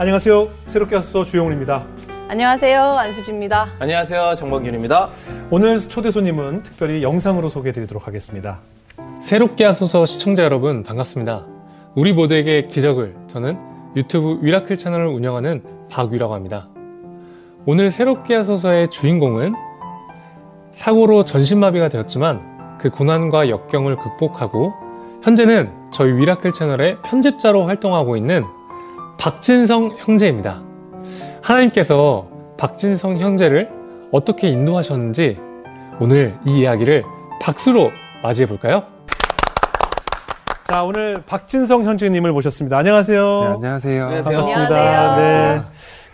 [0.00, 0.48] 안녕하세요.
[0.64, 1.84] 새롭게 와서 주영훈입니다.
[2.26, 2.80] 안녕하세요.
[2.80, 3.68] 안수지입니다.
[3.80, 4.34] 안녕하세요.
[4.38, 5.10] 정범균입니다.
[5.50, 8.60] 오늘 초대 손님은 특별히 영상으로 소개해 드리도록 하겠습니다.
[9.20, 11.44] 새롭게 하소서 시청자 여러분 반갑습니다.
[11.94, 13.60] 우리 모두에게 기적을 저는
[13.94, 16.66] 유튜브 위라클 채널을 운영하는 박위라고 합니다.
[17.66, 19.52] 오늘 새롭게 하소서의 주인공은
[20.72, 24.72] 사고로 전신마비가 되었지만 그 고난과 역경을 극복하고
[25.22, 28.46] 현재는 저희 위라클 채널의 편집자로 활동하고 있는
[29.20, 30.62] 박진성 형제입니다.
[31.42, 32.24] 하나님께서
[32.56, 33.68] 박진성 형제를
[34.12, 35.36] 어떻게 인도하셨는지
[36.00, 37.04] 오늘 이 이야기를
[37.38, 37.90] 박수로
[38.22, 38.82] 맞이해 볼까요?
[40.66, 42.78] 자, 오늘 박진성 현주님을 모셨습니다.
[42.78, 43.40] 안녕하세요.
[43.40, 44.08] 네, 안녕하세요.
[44.24, 44.60] 반갑습니다.
[44.62, 45.54] 안녕하세요.
[45.56, 45.62] 네.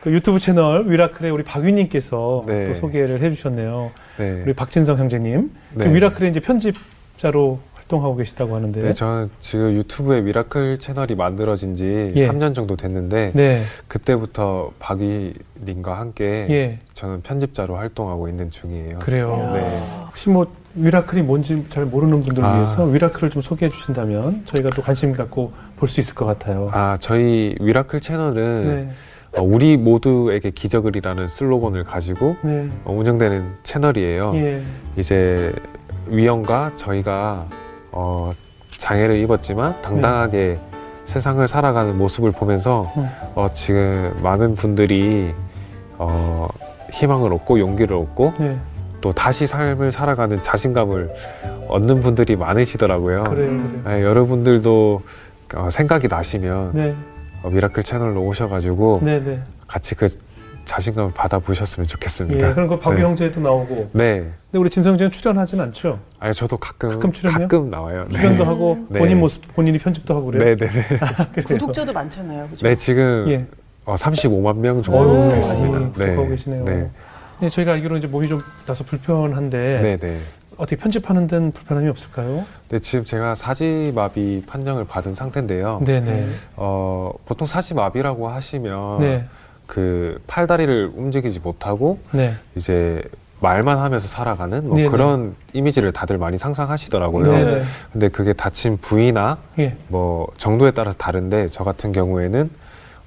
[0.01, 2.65] 그 유튜브 채널 위라클의 우리 박윤님께서 네.
[2.65, 3.93] 또 소개를 해주셨네요.
[4.19, 4.43] 네.
[4.45, 5.53] 우리 박진성 형제님.
[5.75, 5.81] 네.
[5.81, 8.81] 지금 위라클의 이제 편집자로 활동하고 계시다고 하는데.
[8.81, 12.29] 네, 저는 지금 유튜브에 위라클 채널이 만들어진 지 예.
[12.29, 13.63] 3년 정도 됐는데 네.
[13.89, 16.79] 그때부터 박위님과 함께 예.
[16.95, 18.99] 저는 편집자로 활동하고 있는 중이에요.
[18.99, 19.51] 그래요.
[19.55, 19.69] 네.
[20.07, 22.57] 혹시 뭐 위라클이 뭔지 잘 모르는 분들을 아.
[22.57, 26.69] 위해서 위라클을 좀 소개해 주신다면 저희가 또 관심 갖고 볼 수 있을 것 같아요.
[26.73, 28.91] 아, 저희 위라클 채널은 네.
[29.39, 32.69] 어, 우리 모두에게 기적을이라는 슬로건을 가지고 네.
[32.85, 34.33] 어, 운영되는 채널이에요.
[34.35, 34.63] 예.
[34.97, 35.53] 이제
[36.09, 37.47] 위원과 저희가
[37.99, 38.31] 어,
[38.77, 40.59] 장애를 입었지만 당당하게
[41.07, 43.09] 세상을 살아가는 모습을 보면서 음.
[43.35, 45.33] 어, 지금 많은 분들이
[45.97, 46.47] 어,
[46.93, 48.59] 희망을 얻고 용기를 얻고 네.
[49.01, 51.11] 또 다시 삶을 살아가는 자신감을
[51.69, 53.25] 얻는 분들이 많으시더라고요.
[53.25, 53.49] 그래요.
[53.49, 53.83] 음.
[53.83, 53.97] 그래요.
[53.97, 55.03] 네, 여러분들도
[55.55, 56.95] 어, 생각이 나시면 네.
[57.45, 59.41] 어, 위라클 채널로 오셔가지고 네, 네.
[59.67, 60.09] 같이 그
[60.67, 62.51] 자신감을 받아보셨으면 좋겠습니다.
[62.51, 62.53] 예.
[62.53, 63.03] 그럼 그 박위 네.
[63.03, 63.91] 형제도 나오고.
[63.93, 64.19] 네.
[64.19, 65.99] 근데 우리 진성 형제는 출연하진 않죠.
[66.19, 67.13] 아니 저도 가끔 가끔?
[67.31, 68.05] 가끔 나와요.
[68.11, 68.17] 네.
[68.19, 68.99] 출연도 하고 네.
[68.99, 70.45] 본인 모습 본인이 편집도 하고 그래요.
[70.45, 70.83] 네, 네, 네.
[70.89, 71.47] 그래요.
[71.47, 72.49] 구독자도 많잖아요.
[72.49, 72.67] 그죠?
[72.67, 73.47] 네, 지금 예.
[73.85, 75.79] 어, 35만 명 정도 됐습니다.
[75.79, 76.65] 많이 구독하고 계시네요.
[76.65, 76.91] 네.
[77.43, 80.19] 예, 저희가 알기로 이제 몸이 좀 다소 불편한데 네, 네.
[80.57, 82.45] 어떻게 편집하는 데는 불편함이 없을까요?
[82.71, 85.81] 네, 지금 제가 사지마비 판정을 받은 상태인데요.
[85.85, 86.27] 네, 네.
[86.57, 89.25] 어, 보통 사지마비라고 하시면 네.
[89.67, 92.35] 그 팔다리를 움직이지 못하고 네.
[92.55, 93.03] 이제
[93.41, 94.89] 말만 하면서 살아가는 뭐 네네.
[94.89, 97.33] 그런 이미지를 다들 많이 상상하시더라고요.
[97.33, 97.63] 네, 네.
[97.93, 99.77] 근데 그게 다친 부위나 예.
[99.89, 102.49] 뭐 정도에 따라서 다른데 저 같은 경우에는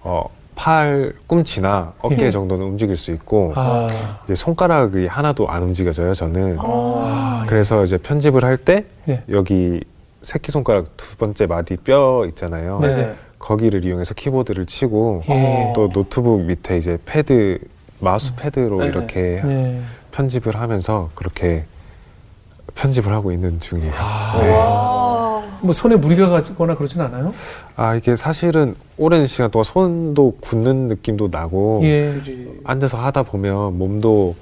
[0.02, 0.26] 어,
[0.56, 2.32] 팔 꿈치나 어깨 예.
[2.32, 3.88] 정도는 움직일 수 있고 아.
[4.26, 6.14] 이제 손가락이 하나도 안 움직여져요.
[6.14, 6.58] 저는.
[6.60, 9.24] 아, 그래서 이제 편집을 할때 네.
[9.32, 9.82] 여기
[10.22, 12.80] 새끼 손가락 두 번째 마디 뼈 있잖아요.
[12.82, 13.16] 네, 네.
[13.40, 15.74] 거기를 이용해서 키보드를 치고 예.
[15.76, 17.60] 또 노트북 밑에 이제 패드
[18.00, 19.82] 마우스 패드로 네, 이렇게 네.
[20.12, 21.64] 편집을 하면서 그렇게
[22.76, 23.94] 편집을 하고 있는 중이에요.
[23.98, 24.40] 아.
[24.40, 24.50] 네.
[24.52, 25.10] 와.
[25.62, 27.34] 뭐 손에 무리가 가거나 그러진 않아요?
[27.76, 32.16] 아 이게 사실은 오랜 시간 동안 손도 굳는 느낌도 나고 예.
[32.64, 34.36] 앉아서 하다 보면 몸도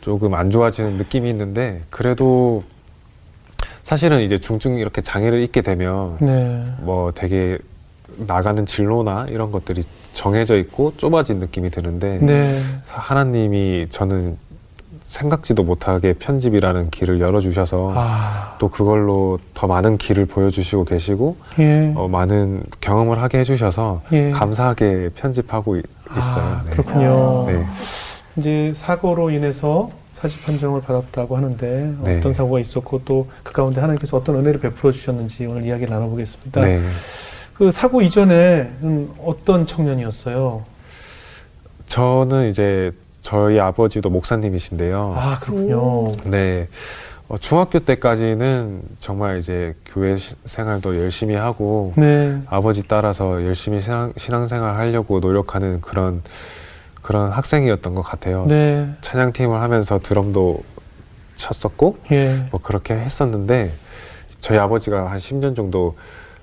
[0.00, 2.62] 조금 안 좋아지는 느낌이 있는데 그래도
[3.82, 6.64] 사실은 이제 중증 이렇게 장애를 입게 되면 네.
[6.80, 7.58] 뭐 되게
[8.26, 12.60] 나가는 진로나 이런 것들이 정해져 있고 좁아진 느낌이 드는데 네.
[12.86, 14.36] 하나님이 저는
[15.02, 18.56] 생각지도 못하게 편집이라는 길을 열어주셔서 아.
[18.58, 21.92] 또 그걸로 더 많은 길을 보여주시고 계시고 예.
[21.96, 24.30] 어, 많은 경험을 하게 해주셔서 예.
[24.32, 27.46] 감사하게 편집하고 있, 어요 아, 그렇군요.
[27.46, 27.66] 네.
[28.36, 32.18] 이제 사고로 인해서 사지 판정을 받았다고 하는데 네.
[32.18, 36.60] 어떤 사고가 있었고 또 그 가운데 하나님께서 어떤 은혜를 베풀어 주셨는지 오늘 이야기 나눠보겠습니다.
[37.58, 37.64] 네.
[37.64, 40.62] 그 사고 이전에는 어떤 청년이었어요?
[41.86, 45.14] 저는 이제 저희 아버지도 목사님이신데요.
[45.16, 46.12] 아 그렇군요.
[46.24, 46.68] 네.
[47.28, 52.40] 어, 중학교 때까지는 정말 이제 교회 시- 생활도 열심히 하고 네.
[52.46, 56.22] 아버지 따라서 열심히 신앙, 신앙생활 하려고 노력하는 그런
[57.02, 58.44] 그런 학생이었던 것 같아요.
[58.46, 58.88] 네.
[59.00, 60.62] 찬양팀을 하면서 드럼도
[61.36, 62.46] 쳤었고 예.
[62.50, 63.72] 뭐 그렇게 했었는데
[64.40, 65.96] 저희 아버지가 한 10년 정도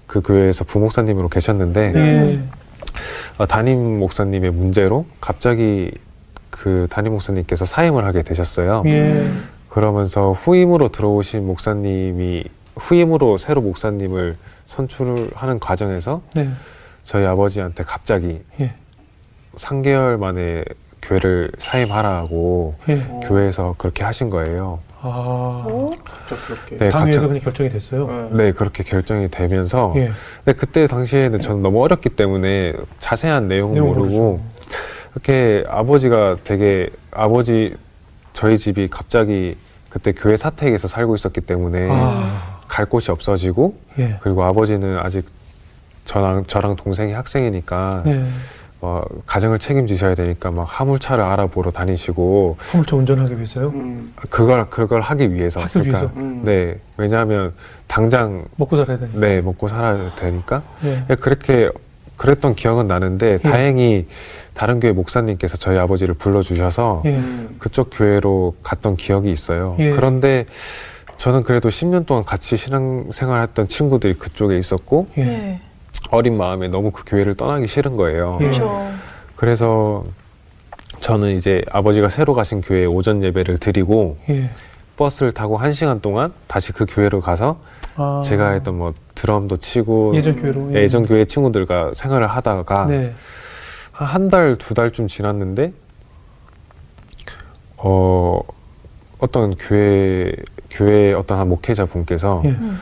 [0.07, 2.39] 그 교회에서 부목사님으로 계셨는데 예.
[3.37, 5.91] 어, 담임 목사님의 문제로 갑자기
[6.49, 8.83] 그 담임 목사님께서 사임을 하게 되셨어요.
[8.85, 9.29] 예.
[9.69, 12.45] 그러면서 후임으로 들어오신 목사님이
[12.77, 14.37] 후임으로 새로 목사님을
[14.67, 16.49] 선출하는 과정에서 네.
[17.03, 18.73] 저희 아버지한테 갑자기 예.
[19.55, 20.63] 3개월 만에
[21.01, 22.97] 교회를 사임하라고 예.
[23.27, 24.79] 교회에서 그렇게 하신 거예요.
[25.07, 25.63] 아.
[25.67, 25.91] 오?
[26.03, 26.77] 갑작스럽게.
[26.77, 28.29] 네, 갑자기- 그냥 결정이 됐어요.
[28.31, 30.11] 네, 그렇게 결정이 되면서 예.
[30.43, 34.39] 근데 그때 당시에는 저는 너무 어렸기 때문에 자세한 내용은 내용 모르고 모르죠.
[35.13, 37.75] 이렇게 아버지가 되게 아버지
[38.33, 39.55] 저희 집이 갑자기
[39.89, 42.59] 그때 교회 사택에서 살고 있었기 때문에 아.
[42.67, 44.17] 갈 곳이 없어지고 예.
[44.21, 45.25] 그리고 아버지는 아직
[46.05, 48.27] 저랑 저랑 동생이 학생이니까 네.
[48.85, 53.69] 어, 가정을 책임지셔야 되니까 막 화물차를 알아보러 다니시고 화물차 운전하기 위해서요?
[53.69, 54.13] 음.
[54.29, 56.11] 그걸 그걸 하기 위해서 하기 위해서?
[56.17, 56.41] 음.
[56.45, 57.53] 네 왜냐하면
[57.87, 59.19] 당장 먹고 살아야 되니까.
[59.19, 61.03] 네 먹고 살아야 되니까 예.
[61.09, 61.71] 예, 그렇게
[62.15, 63.37] 그랬던 기억은 나는데 예.
[63.39, 64.07] 다행히
[64.53, 67.15] 다른 교회 목사님께서 저희 아버지를 불러주셔서 예.
[67.17, 67.55] 음.
[67.57, 69.75] 그쪽 교회로 갔던 기억이 있어요.
[69.79, 69.91] 예.
[69.93, 70.45] 그런데
[71.17, 75.23] 저는 그래도 10년 동안 같이 신앙생활했던 친구들이 그쪽에 있었고 예.
[75.25, 75.61] 네.
[76.11, 78.37] 어린 마음에 너무 그 교회를 떠나기 싫은 거예요.
[78.41, 78.45] 예.
[78.45, 78.91] 그렇죠.
[79.35, 80.05] 그래서
[80.99, 84.49] 저는 이제 아버지가 새로 가신 교회에 오전 예배를 드리고 예.
[84.97, 87.59] 버스를 타고 한 시간 동안 다시 그 교회로 가서
[87.95, 88.21] 아.
[88.23, 90.73] 제가 했던 뭐 드럼도 치고 예전 교회로.
[90.73, 90.83] 예.
[90.83, 93.13] 예전 교회 친구들과 생활을 하다가 네.
[93.91, 95.71] 한 달, 두 달쯤 지났는데,
[97.77, 98.41] 어,
[99.19, 100.33] 어떤 교회,
[100.69, 102.49] 교회 어떤 한 목회자 분께서, 예.
[102.49, 102.77] 음.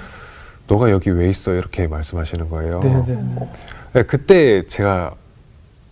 [0.67, 1.53] 너가 여기 왜 있어?
[1.53, 2.79] 이렇게 말씀하시는 거예요.
[2.81, 3.49] 네, 네.
[3.93, 5.13] 네, 그때 제가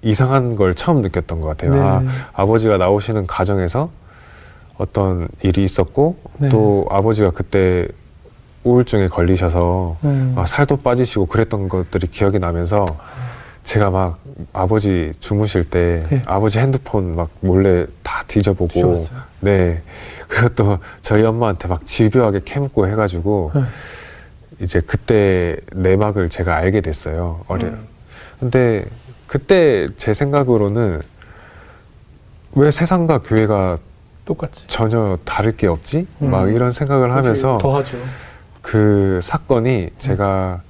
[0.01, 1.73] 이상한 걸 처음 느꼈던 것 같아요.
[1.73, 1.79] 네.
[1.79, 2.03] 아,
[2.33, 3.89] 아버지가 나오시는 가정에서
[4.77, 6.49] 어떤 일이 있었고, 네.
[6.49, 7.87] 또 아버지가 그때
[8.63, 10.33] 우울증에 걸리셔서 음.
[10.35, 12.85] 막 살도 빠지시고 그랬던 것들이 기억이 나면서
[13.63, 14.19] 제가 막
[14.53, 16.21] 아버지 주무실 때 네.
[16.25, 19.19] 아버지 핸드폰 막 몰래 다 뒤져보고 주웠어요.
[19.39, 19.81] 네
[20.27, 23.61] 그것도 저희 엄마한테 막 집요하게 캐묻고 해가지고 네.
[24.61, 27.87] 이제 그때 내막을 제가 알게 됐어요 어려 음.
[28.39, 28.85] 근데
[29.27, 31.01] 그때 제 생각으로는
[32.53, 33.77] 왜 세상과 교회가
[34.25, 34.65] 똑같지.
[34.67, 36.31] 전혀 다를 게 없지 음.
[36.31, 37.97] 막 이런 생각을 하면서 더하죠.
[38.61, 40.61] 그 사건이 제가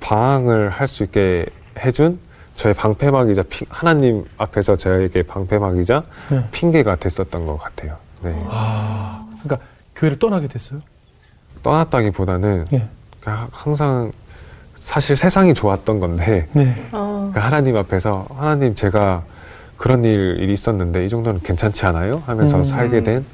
[0.00, 1.46] 방황을 할 수 있게
[1.78, 2.18] 해준
[2.54, 6.48] 저의 방패막이자 피- 하나님 앞에서 저에게 방패막이자 네.
[6.52, 7.96] 핑계가 됐었던 것 같아요.
[8.22, 8.32] 네.
[8.48, 9.66] 아, 그러니까
[9.96, 10.80] 교회를 떠나게 됐어요.
[11.64, 12.88] 떠났다기보다는 예.
[13.20, 14.12] 그냥 항상
[14.76, 16.74] 사실 세상이 좋았던 건데 네.
[16.92, 17.30] 어.
[17.34, 19.24] 그 하나님 앞에서 하나님 제가
[19.76, 22.22] 그런 일, 일이 있었는데 이 정도는 괜찮지 않아요?
[22.26, 22.62] 하면서 음.
[22.62, 23.24] 살게 된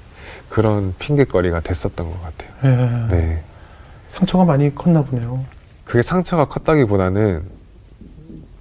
[0.48, 2.50] 그런 핑계거리가 됐었던 것 같아요.
[3.10, 3.14] 예.
[3.14, 3.42] 네.
[4.06, 5.44] 상처가 많이 컸나 보네요.
[5.84, 7.42] 그게 상처가 컸다기보다는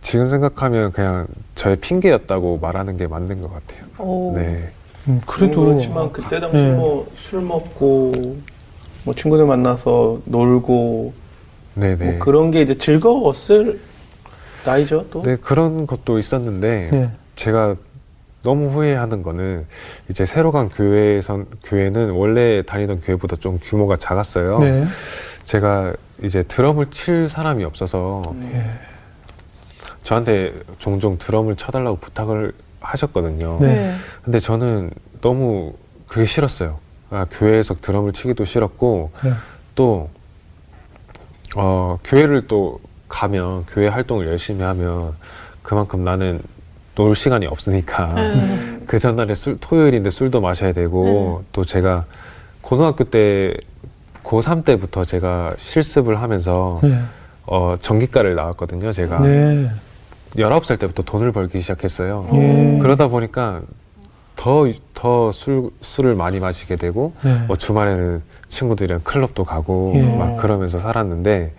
[0.02, 3.86] 지금 생각하면 그냥 저의 핑계였다고 말하는 게 맞는 것 같아요.
[4.00, 4.34] 오.
[4.36, 4.72] 네.
[5.08, 6.72] 음, 그래도 그렇지만 그때 당시 네.
[6.72, 8.38] 뭐술 먹고
[9.06, 11.14] 뭐 친구들 만나서 놀고
[11.76, 12.06] 네네.
[12.06, 13.80] 뭐 그런 게 이제 즐거웠을
[14.66, 15.22] 나이죠 또.
[15.24, 17.10] 네, 그런 것도 있었는데 네.
[17.36, 17.76] 제가
[18.44, 19.66] 너무 후회하는 거는
[20.10, 24.60] 이제 새로 간 교회에선 교회는 원래 다니던 교회보다 좀 규모가 작았어요.
[24.60, 24.86] 네.
[25.46, 25.94] 제가
[26.24, 28.22] 이제 드럼을 칠 사람이 없어서
[28.54, 28.64] 예.
[30.04, 33.58] 저한테 종종 드럼을 쳐달라고 부탁을 하셨거든요.
[33.62, 33.68] 네.
[33.68, 33.96] 네.
[34.24, 34.92] 근데 저는
[35.22, 35.74] 너무
[36.08, 36.80] 그게 싫었어요.
[37.12, 39.34] 아, 교회에서 드럼을 치기도 싫었고 네.
[39.76, 40.10] 또
[41.56, 45.14] 어, 교회를 또 가면 교회 활동을 열심히 하면
[45.64, 46.42] 그만큼 나는
[46.96, 48.80] 놀 시간이 없으니까 네.
[48.86, 52.06] 그 전날에 술 토요일인데 술도 마셔야 되고 또 제가
[52.62, 53.56] 고등학교 때
[54.24, 57.02] 고3 때부터 제가 실습을 하면서 네.
[57.48, 58.92] 어, 전기과를 나왔거든요.
[58.92, 59.72] 제가 네.
[60.36, 62.28] 19살 때부터 돈을 벌기 시작했어요.
[62.34, 62.78] 예.
[62.80, 63.62] 그러다 보니까
[64.40, 67.44] 더, 더 술, 술을 많이 마시게 되고 네.
[67.46, 70.16] 뭐 주말에는 친구들이랑 클럽도 가고 예.
[70.16, 71.54] 막 그러면서 살았는데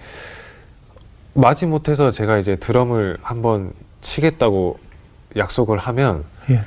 [1.34, 4.78] 마지 못해서 제가 이제 드럼을 한번 치겠다고
[5.36, 6.62] 약속을 하면 예.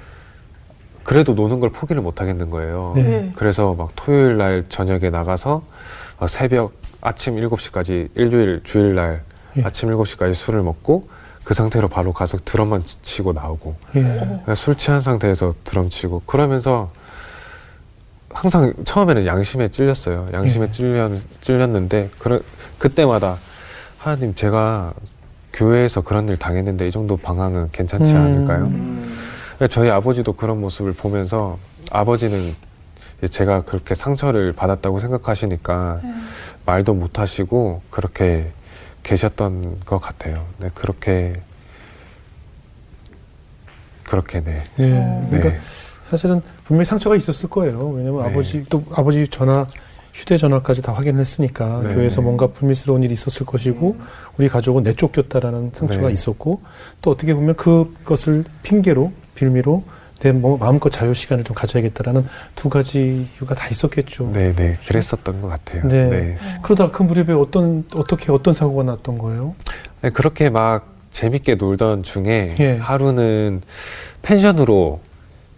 [1.02, 2.94] 그래도 노는 걸 포기를 못 하겠는 거예요.
[2.96, 3.02] 네.
[3.02, 3.32] 네.
[3.36, 5.64] 그래서 막 토요일 날 저녁에 나가서
[6.20, 9.24] 막 새벽 아침 7시까지 일요일 주일 날
[9.58, 9.64] 예.
[9.64, 11.08] 아침 7시까지 술을 먹고
[11.44, 14.56] 그 상태로 바로 가서 드럼만 치- 치고 나오고 예.
[14.56, 16.92] 술 취한 상태에서 드럼 치고 그러면서
[18.30, 20.26] 항상 처음에는 양심에 찔렸어요.
[20.34, 20.72] 양심에 예.
[20.72, 22.40] 찔렸, 찔렸는데 그러,
[22.80, 23.38] 그때마다
[23.98, 24.94] 하나님 제가
[25.54, 28.18] 교회에서 그런 일 당했는데 이 정도 방황은 괜찮지 음.
[28.22, 28.64] 않을까요?
[28.66, 29.18] 음.
[29.58, 31.60] 그러니까 저희 아버지도 그런 모습을 보면서
[31.92, 32.56] 아버지는
[33.30, 36.02] 제가 그렇게 상처를 받았다고 생각하시니까
[36.66, 38.52] 말도 못 하시고 그렇게
[39.04, 40.46] 계셨던 것 같아요.
[40.60, 41.34] 네, 그렇게
[44.04, 44.64] 그렇게 네.
[44.80, 44.92] 예.
[44.94, 45.28] 어.
[45.30, 45.60] 그러니까 네.
[46.04, 47.90] 사실은 분명히 상처가 있었을 거예요.
[47.90, 48.30] 왜냐면 네.
[48.30, 49.66] 아버지 또 아버지 전화
[50.14, 51.96] 휴대전화까지 다 확인했으니까 네.
[51.96, 53.98] 교회에서 뭔가 불미스러운 일이 있었을 것이고
[54.38, 56.14] 우리 가족은 내쫓겼다라는 상처가 네.
[56.14, 56.62] 있었고
[57.02, 59.84] 또 어떻게 보면 그것을 핑계로 빌미로
[60.20, 64.32] 내 뭐- 마음껏 자유 시간을 좀 가져야겠다라는 두 가지 이유가 다 있었겠죠.
[64.34, 65.88] 네, 네, 그랬었던 것 같아요.
[65.88, 66.06] 네.
[66.10, 66.38] 네.
[66.62, 69.56] 그러다 그 무렵에 어떤 어떻게 어떤 사고가 났던 거예요?
[70.02, 72.78] 네, 그렇게 막 재밌게 놀던 중에 예.
[72.78, 73.62] 하루는
[74.22, 75.02] 펜션으로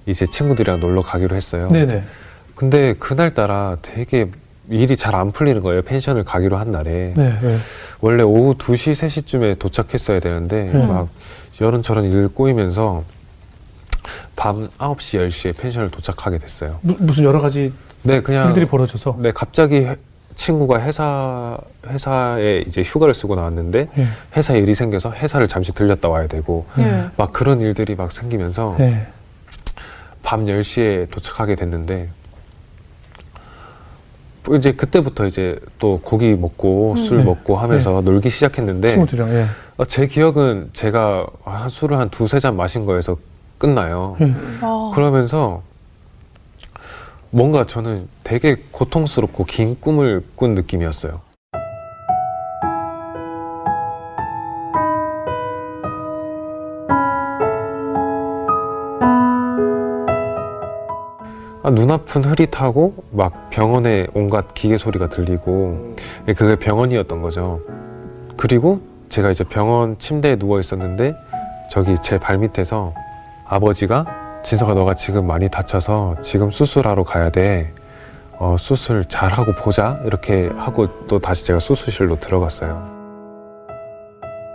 [0.08, 1.70] 이제 친구들이랑 놀러 가기로 했어요.
[1.72, 2.04] 네네.
[2.56, 4.30] 근데 그날따라 되게
[4.70, 5.84] 일이 잘 안 풀리는 거예요.
[5.84, 7.14] 펜션을 가기로 한 날에.
[7.16, 7.38] 네.
[7.42, 7.58] 네.
[8.02, 10.88] 원래 오후 2시, 3시쯤에 도착했어야 되는데 음.
[10.88, 11.08] 막
[11.60, 13.04] 이런저런 일 꼬이면서
[14.36, 16.80] 밤 9시, 10시에 펜션을 도착하게 됐어요.
[16.82, 17.72] 무, 무슨 여러 가지
[18.04, 19.18] 네, 그냥 일들이 벌어져서.
[19.20, 19.96] 네, 갑자기 회-
[20.36, 24.08] 친구가 회사 회사에 이제 휴가를 쓰고 나왔는데 예.
[24.36, 27.06] 회사 일이 생겨서 회사를 잠시 들렸다 와야 되고 네.
[27.16, 29.08] 막 그런 일들이 막 생기면서 예.
[30.24, 32.10] 밤 10시에 도착하게 됐는데
[34.46, 37.24] 뭐 이제 그때부터 이제 또 고기 먹고 술 네.
[37.24, 39.46] 먹고 하면서 놀기 시작했는데 친구들이랑 예.
[39.78, 43.18] 어, 제 기억은 제가 한 술을 한 두세 잔 마신 거에서
[43.58, 44.16] 끝나요.
[44.22, 44.34] 예.
[44.62, 45.62] 아, 그러면서
[47.30, 51.22] 뭔가 저는 되게 고통스럽고 긴 꿈을 꾼 느낌이었어요.
[61.66, 65.96] 아, 눈앞은 흐릿하고 막 병원에 온갖 기계 소리가 들리고
[66.38, 67.60] 그게 병원이었던 거죠.
[68.38, 71.16] 그리고 제가 이제 병원 침대에 누워 있었는데
[71.72, 72.94] 저기 제 발밑에서
[73.46, 74.06] 아버지가
[74.44, 77.74] 진서가 너가 지금 많이 다쳐서 지금 수술하러 가야 돼.
[78.38, 80.00] 어, 수술 잘 하고 보자.
[80.04, 82.94] 이렇게 하고 또 다시 제가 수술실로 들어갔어요.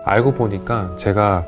[0.05, 1.45] 알고 보니까 제가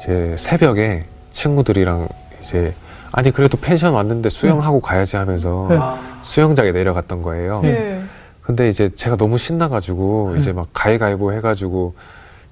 [0.00, 2.08] 이제 새벽에 친구들이랑
[2.40, 2.74] 이제
[3.12, 5.76] 아니 그래도 펜션 왔는데 수영하고 가야지 하면서 네.
[5.78, 7.60] 아, 수영장에 내려갔던 거예요.
[7.64, 8.00] 예.
[8.42, 10.40] 근데 이제 제가 너무 신나가지고 네.
[10.40, 11.94] 이제 막 가위가위보 해가지고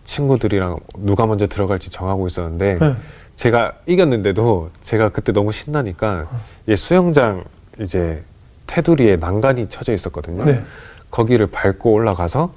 [0.04, 2.96] 친구들이랑 누가 먼저 들어갈지 정하고 있었는데 예.
[3.36, 6.26] 제가 이겼는데도 제가 그때 너무 신나니까
[6.66, 7.44] 이 수영장
[7.80, 8.22] 이제
[8.66, 10.44] 테두리에 난간이 쳐져 있었거든요.
[10.44, 10.64] 네.
[11.10, 12.52] 거기를 밟고 올라가서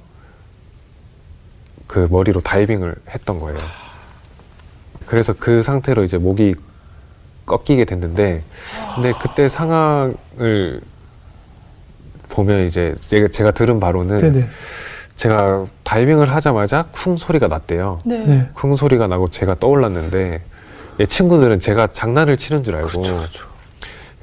[1.86, 3.58] 그 머리로 다이빙을 했던 거예요.
[5.06, 6.54] 그래서 그 상태로 이제 목이
[7.46, 8.42] 꺾이게 됐는데
[8.94, 10.80] 근데 그때 상황을
[12.28, 12.94] 보면 이제
[13.30, 14.46] 제가, 들은 바로는 네네.
[15.16, 18.00] 제가 다이빙을 하자마자 쿵 소리가 났대요.
[18.04, 18.24] 네.
[18.24, 18.48] 네.
[18.54, 20.49] 쿵 소리가 나고 제가 떠올랐는데 이
[21.08, 23.16] 친구들은 제가 장난을 치는 줄 알고 그렇죠.
[23.16, 23.46] 그렇죠.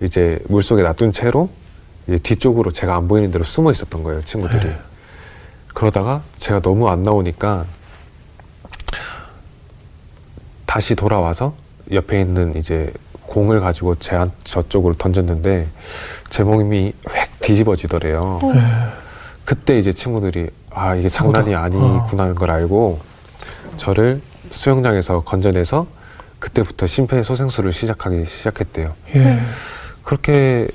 [0.01, 1.49] 이제 물속에 놔둔 채로
[2.07, 4.77] 이제 뒤쪽으로 제가 안 보이는 대로 숨어 있었던 거예요 친구들이 네.
[5.73, 7.65] 그러다가 제가 너무 안 나오니까
[10.65, 11.53] 다시 돌아와서
[11.91, 12.91] 옆에 있는 이제
[13.23, 15.67] 공을 가지고 제 안- 저쪽으로 던졌는데
[16.29, 18.51] 제 몸이 획 뒤집어지더래요 어.
[18.55, 18.61] 예.
[19.45, 21.09] 그때 이제 친구들이 아 이게.
[21.09, 22.99] 장난이 아니구나 하는 걸 알고
[23.77, 24.21] 저를
[24.51, 25.87] 수영장에서 건져내서
[26.39, 28.93] 그때부터 심폐소생술을 시작하기 시작했대요.
[29.15, 29.39] 예.
[30.03, 30.67] 그렇게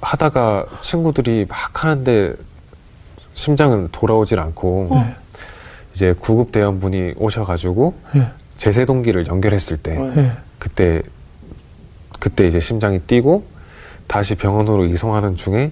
[0.00, 2.34] 하다가 친구들이 막 하는데
[3.34, 5.16] 심장은 돌아오질 않고 네.
[5.94, 8.30] 이제 구급 대원분이 오셔가지고 예.
[8.56, 10.12] 제세동기를 연결했을 때 어.
[10.16, 10.32] 예.
[10.58, 11.02] 그때
[12.18, 13.46] 그때 이제 심장이 뛰고
[14.06, 15.70] 다시 병원으로 이송하는 중에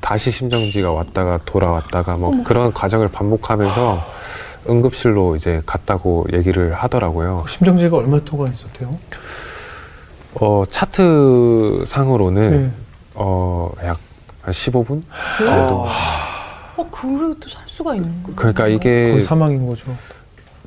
[0.00, 2.44] 다시 심정지가 왔다가 돌아왔다가 뭐 어머.
[2.44, 4.21] 그런 과정을 반복하면서
[4.68, 7.44] 응급실로 이제 갔다고 얘기를 하더라고요.
[7.48, 8.98] 심정지가 얼마 동안 있었대요?
[10.34, 13.20] 어 차트 상으로는 예.
[13.20, 13.98] 어약
[14.42, 15.02] 한 15분
[15.40, 15.46] 네.
[15.46, 15.86] 정도.
[16.76, 19.94] 어, 그래도 살 수가 있는 거 그러니까 이게 거의 사망인 거죠.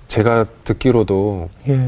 [0.08, 1.88] 제가 듣기로도 예.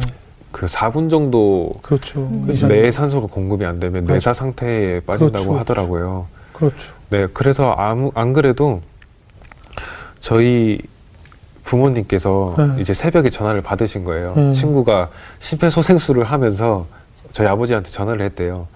[0.51, 2.21] 그 4분 정도 그렇죠.
[2.21, 2.47] 음.
[2.47, 4.13] 그뇌 산소가 공급이 안 되면 그렇죠.
[4.13, 5.59] 뇌사 상태에 빠진다고 그렇죠.
[5.59, 6.27] 하더라고요.
[6.53, 6.93] 그렇죠.
[7.09, 8.81] 네, 그래서 아무 안 그래도
[10.19, 10.79] 저희
[11.67, 12.81] 부모님께서 네.
[12.81, 14.33] 이제 새벽에 전화를 받으신 거예요.
[14.35, 14.51] 네.
[14.53, 15.09] 친구가
[15.39, 16.87] 심폐소생술을 하면서
[17.33, 18.67] 저희 아버지한테 전화를 했대요.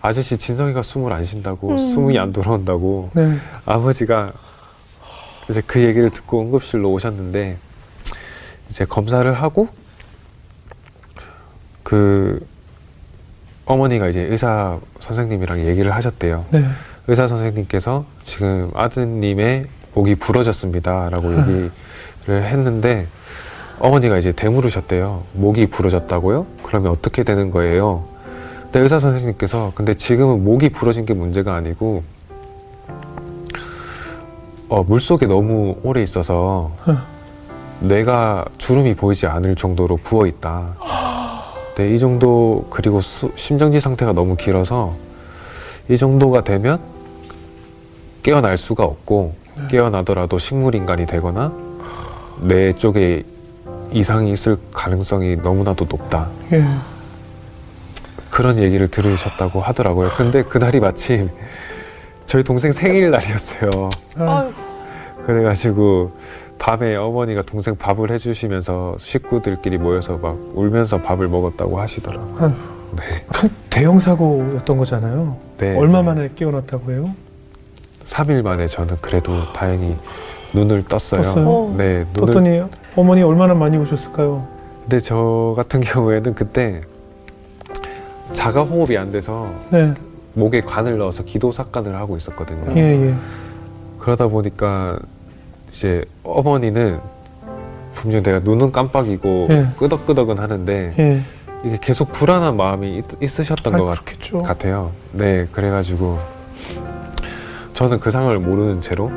[0.00, 1.92] 아저씨 진성이가 숨을 안 쉰다고 음.
[1.92, 3.38] 숨이 안 돌아온다고 네.
[3.64, 4.32] 아버지가
[5.50, 7.56] 이제 그 얘기를 듣고 응급실로 오셨는데
[8.70, 9.68] 이제 검사를 하고
[11.82, 12.46] 그
[13.64, 16.44] 어머니가 이제 의사 선생님이랑 얘기를 하셨대요.
[16.52, 16.64] 네.
[17.08, 21.70] 의사 선생님께서 지금 아드님의 목이 부러졌습니다라고 얘기를
[22.28, 23.06] 했는데
[23.78, 25.22] 어머니가 이제 되물으셨대요.
[25.34, 26.46] 목이 부러졌다고요?
[26.62, 28.04] 그러면 어떻게 되는 거예요?
[28.64, 32.02] 근데 의사 선생님께서 근데 지금은 목이 부러진 게 문제가 아니고
[34.68, 36.98] 어, 물속에 너무 오래 있어서 어.
[37.80, 40.74] 뇌가 주름이 보이지 않을 정도로 부어 있다.
[41.76, 44.94] 네, 이 정도 그리고 수- 심정지 상태가 너무 길어서
[45.88, 46.80] 이 정도가 되면
[48.22, 49.34] 깨어날 수가 없고
[49.68, 51.52] 깨어나더라도 식물 인간이 되거나
[52.42, 53.24] 뇌 쪽에
[53.92, 56.28] 이상이 있을 가능성이 너무나도 높다.
[56.52, 56.64] 예.
[58.30, 60.08] 그런 얘기를 들으셨다고 하더라고요.
[60.16, 61.30] 근데 그날이 마침
[62.26, 63.70] 저희 동생 생일날이었어요.
[64.18, 64.50] 아,
[65.24, 66.12] 그래가지고
[66.58, 72.36] 밤에 어머니가 동생 밥을 해주시면서 식구들끼리 모여서 막 울면서 밥을 먹었다고 하시더라고요.
[72.44, 72.52] 아유.
[72.96, 73.24] 네.
[73.32, 75.36] 큰 대형 사고였던 거잖아요.
[75.58, 75.76] 네.
[75.76, 77.14] 얼마 만에 깨어났다고 해요?
[78.04, 79.96] 3일 만에 저는 그래도 다행히
[80.56, 81.22] 눈을 떴어요.
[81.22, 81.48] 떴어요?
[81.48, 81.74] 어.
[81.76, 82.62] 네, 눈을 떴더니
[82.96, 84.46] 어머니 얼마나 많이 우셨을까요?
[84.82, 86.80] 근데 저 같은 경우에는 그때
[88.32, 89.92] 자가 호흡이 안 돼서 네.
[90.34, 92.72] 목에 관을 넣어서 기도 삭간을 하고 있었거든요.
[92.76, 93.14] 예, 예.
[93.98, 94.98] 그러다 보니까
[95.70, 96.98] 이제 어머니는
[97.94, 99.66] 분명 내가 눈은 깜빡이고 예.
[99.78, 101.22] 끄덕끄덕은 하는데 예.
[101.64, 104.42] 이게 계속 불안한 마음이 있, 으셨던 아, 것 같.
[104.42, 104.92] 같아요.
[105.12, 106.18] 네, 그래가지고
[107.72, 109.10] 저는 그 상황을 모르는 채로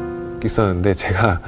[0.44, 1.40] 있었는데 제가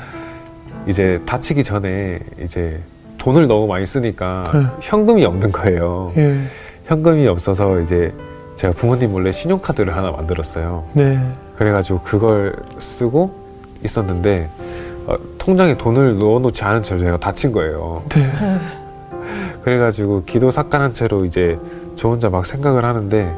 [0.88, 2.80] 이제 다치기 전에 이제
[3.18, 4.66] 돈을 너무 많이 쓰니까 네.
[4.80, 6.12] 현금이 없는 거예요.
[6.18, 6.42] 예.
[6.86, 8.14] 현금이 없어서 이제
[8.56, 10.86] 제가 부모님 몰래 신용카드를 하나 만들었어요.
[10.94, 11.20] 네.
[11.56, 13.32] 그래가지고 그걸 쓰고
[13.84, 14.50] 있었는데
[15.08, 18.04] 어, 통장에 돈을 넣어놓지 않은 채로 제가 다친 거예요.
[18.10, 18.32] 네.
[19.64, 21.60] 그래가지고 기도 삭간한 채로 이제
[21.96, 23.32] 저 혼자 막 생각을 하는데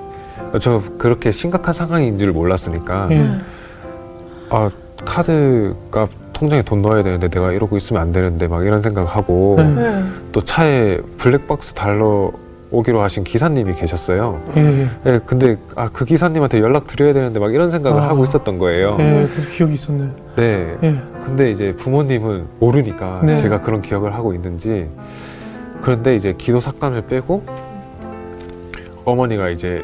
[0.53, 3.37] 어, 저 그렇게 심각한 상황인 줄 몰랐으니까 예.
[4.49, 4.69] 아
[5.05, 9.63] 카드가 통장에 돈 넣어야 되는데 내가 이러고 있으면 안 되는데 막 이런 생각하고 네.
[9.75, 10.03] 네.
[10.31, 12.31] 또 차에 블랙박스 달러
[12.71, 14.41] 오기로 하신 기사님이 계셨어요.
[14.57, 14.61] 예.
[14.61, 14.87] 예.
[15.05, 18.09] 예, 근데 아 그 기사님한테 연락 드려야 되는데 막 이런 생각을 아.
[18.09, 18.97] 하고 있었던 거예요.
[18.99, 19.27] 예.
[19.35, 20.07] 그 기억이 있었네.
[20.37, 20.75] 네.
[20.81, 20.95] 예.
[21.23, 23.37] 근데 이제 부모님은 모르니까 네.
[23.37, 24.89] 제가 그런 기억을 하고 있는지
[25.83, 27.43] 그런데 이제 기도 삭간을 빼고
[29.05, 29.83] 어머니가 이제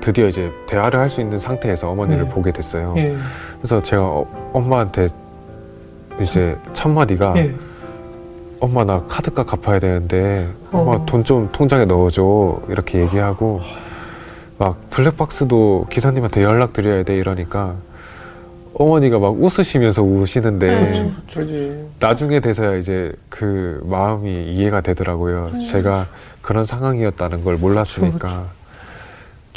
[0.00, 2.30] 드디어 이제 대화를 할 수 있는 상태에서 어머니를 네.
[2.30, 2.94] 보게 됐어요.
[2.96, 3.16] 예.
[3.58, 5.08] 그래서 제가 어, 엄마한테
[6.20, 7.54] 이제 첫 마디가 예.
[8.60, 11.06] 엄마 나 카드값 갚아야 되는데 엄마 어.
[11.06, 13.60] 돈좀 통장에 넣어줘 이렇게 얘기하고
[14.58, 17.74] 막 블랙박스도 기사님한테 연락 드려야 돼 이러니까
[18.74, 21.88] 어머니가 막 웃으시면서 우시는데 네.
[22.00, 25.50] 나중에 돼서야 이제 그 마음이 이해가 되더라고요.
[25.54, 25.66] 음.
[25.70, 26.06] 제가
[26.42, 28.57] 그런 상황이었다는 걸 몰랐으니까.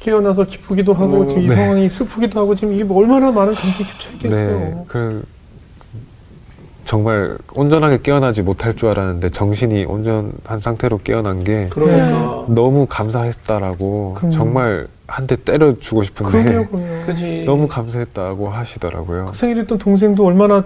[0.01, 1.55] 깨어나서 기쁘기도 하고 음, 지금 이 네.
[1.55, 4.49] 상황이 슬프기도 하고 지금 이게 얼마나 많은 감정이 겹쳐 있겠어요.
[4.59, 5.23] 네, 그
[6.83, 12.45] 정말 온전하게 깨어나지 못할 줄 알았는데 정신이 온전한 상태로 깨어난 게 그러니까.
[12.49, 14.33] 너무 감사했다라고 그럼요.
[14.33, 17.05] 정말 한 대 때려 주고 싶은데 그러게요, 그러게요.
[17.05, 17.43] 그지.
[17.45, 19.27] 너무 감사했다고 하시더라고요.
[19.27, 20.63] 그 생일이었던 동생도 얼마나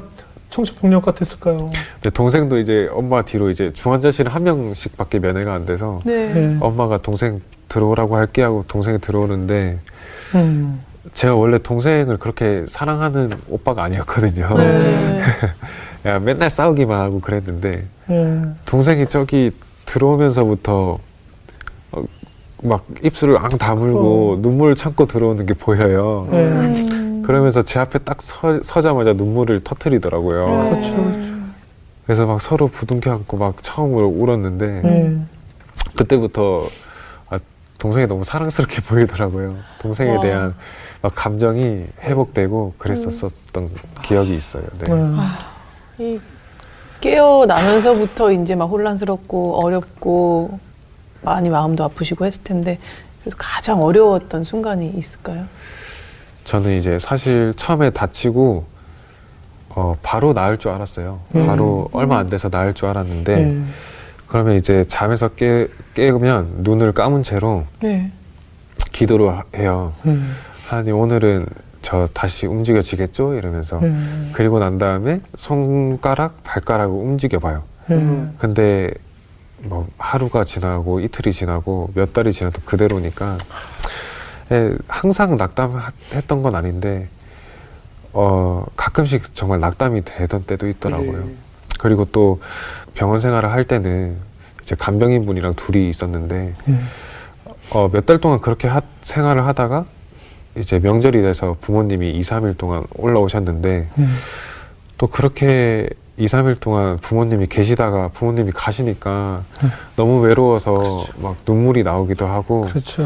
[0.52, 1.58] 청첩복력 같았을까요?
[1.96, 6.32] 근데 동생도 이제 엄마 뒤로 이제 중환자실 한 명씩밖에 면회가 안 돼서 네.
[6.32, 6.58] 네.
[6.62, 9.80] 엄마가 동생 들어오라고 할게 하고 동생이 들어오는데
[10.36, 10.82] 음.
[11.14, 14.48] 제가 원래 동생을 그렇게 사랑하는 오빠가 아니었거든요.
[14.58, 15.22] 네.
[16.08, 18.42] 야, 맨날 싸우기만 하고 그랬는데 예.
[18.66, 19.52] 동생이 저기
[19.86, 20.98] 들어오면서부터
[21.92, 22.04] 어,
[22.64, 24.38] 막 입술을 앙 다물고 어.
[24.42, 26.28] 눈물을 참고 들어오는 게 보여요.
[26.36, 26.40] 예.
[26.40, 27.24] 음.
[27.26, 30.48] 그러면서 제 앞에 딱 서, 서자마자 눈물을 터트리더라고요.
[30.48, 30.70] 네.
[30.70, 31.36] 그렇죠, 그렇죠.
[32.06, 35.18] 그래서 막 서로 부둥켜 안고 막 처음으로 울었는데 예.
[35.96, 36.86] 그때부터 아,
[37.78, 39.58] 동생이 너무 사랑스럽게 보이더라고요.
[39.80, 40.22] 동생에 와.
[40.22, 40.56] 대한
[41.02, 43.70] 막 감정이 회복되고 그랬었던
[44.04, 44.64] 기억이 있어요.
[44.80, 44.94] 네.
[46.00, 46.16] 예.
[46.16, 46.20] 이
[47.02, 50.60] 깨어나면서부터 이제 막 혼란스럽고 어렵고
[51.22, 52.80] 많이 마음도 아프시고 했을 텐데
[53.22, 55.46] 그래서 가장 어려웠던 순간이 있을까요?
[56.46, 58.66] 저는 이제 사실 처음에 다치고
[59.70, 61.20] 어, 바로 나을 줄 알았어요.
[61.36, 61.46] 음.
[61.48, 63.64] 바로 얼마 안 돼서 나을 줄 알았는데 예.
[64.28, 68.12] 그러면 이제 잠에서 깨, 깨면 눈을 감은 채로 네.
[68.92, 69.94] 기도를 하- 해요.
[70.08, 70.18] 예.
[70.68, 71.46] 하나님 오늘은
[71.82, 73.36] 저 다시 움직여지겠죠?
[73.36, 73.94] 이러면서 예.
[74.34, 77.64] 그리고 난 다음에 손가락, 발가락을 움직여봐요.
[77.92, 77.96] 예.
[78.40, 78.92] 근데
[79.60, 83.38] 뭐 하루가 지나고 이틀이 지나고 몇 달이 지나도 그대로니까
[84.52, 87.08] 예, 항상 낙담했던 건 아닌데
[88.14, 91.12] 어 가끔씩 정말 낙담이 되던 때도 있더라고요.
[91.24, 91.36] 그지.
[91.80, 92.40] 그리고 또
[92.96, 94.16] 병원 생활을 할 때는
[94.64, 96.80] 이제 간병인 분이랑 둘이 있었는데 예.
[97.72, 99.86] 어, 몇 달 동안 그렇게 하- 생활을 하다가
[100.58, 104.06] 이제 명절이 돼서 부모님이 2, 3일 동안 올라오셨는데 예.
[104.98, 109.72] 또 그렇게 2, 3일 동안 부모님이 계시다가 부모님이 가시니까 음.
[109.98, 113.06] 너무 외로워서 막 눈물이 나오기도 하고 그렇죠.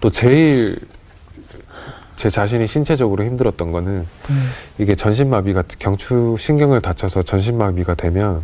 [0.00, 0.78] 또 제일
[2.18, 4.34] 제 자신이 신체적으로 힘들었던 거는 예.
[4.82, 8.42] 이게 전신마비가 경추 신경을 다쳐서 전신마비가 되면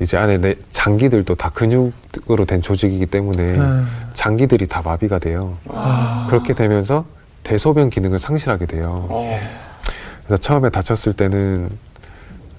[0.00, 3.82] 이제 안에 내 장기들도 다 근육으로 된 조직이기 때문에 예.
[4.14, 5.58] 장기들이 다 마비가 돼요.
[5.68, 6.26] 아.
[6.28, 7.04] 그렇게 되면서
[7.44, 9.06] 대소변 기능을 상실하게 돼요.
[9.08, 9.40] 어.
[10.26, 11.68] 그래서 처음에 다쳤을 때는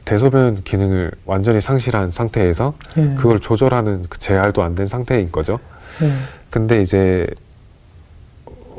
[0.06, 3.14] 대소변 기능을 완전히 상실한 상태에서 예.
[3.16, 5.60] 그걸 조절하는 그 재활도 안 된 상태인 거죠.
[6.02, 6.14] 예.
[6.50, 7.28] 근데 이제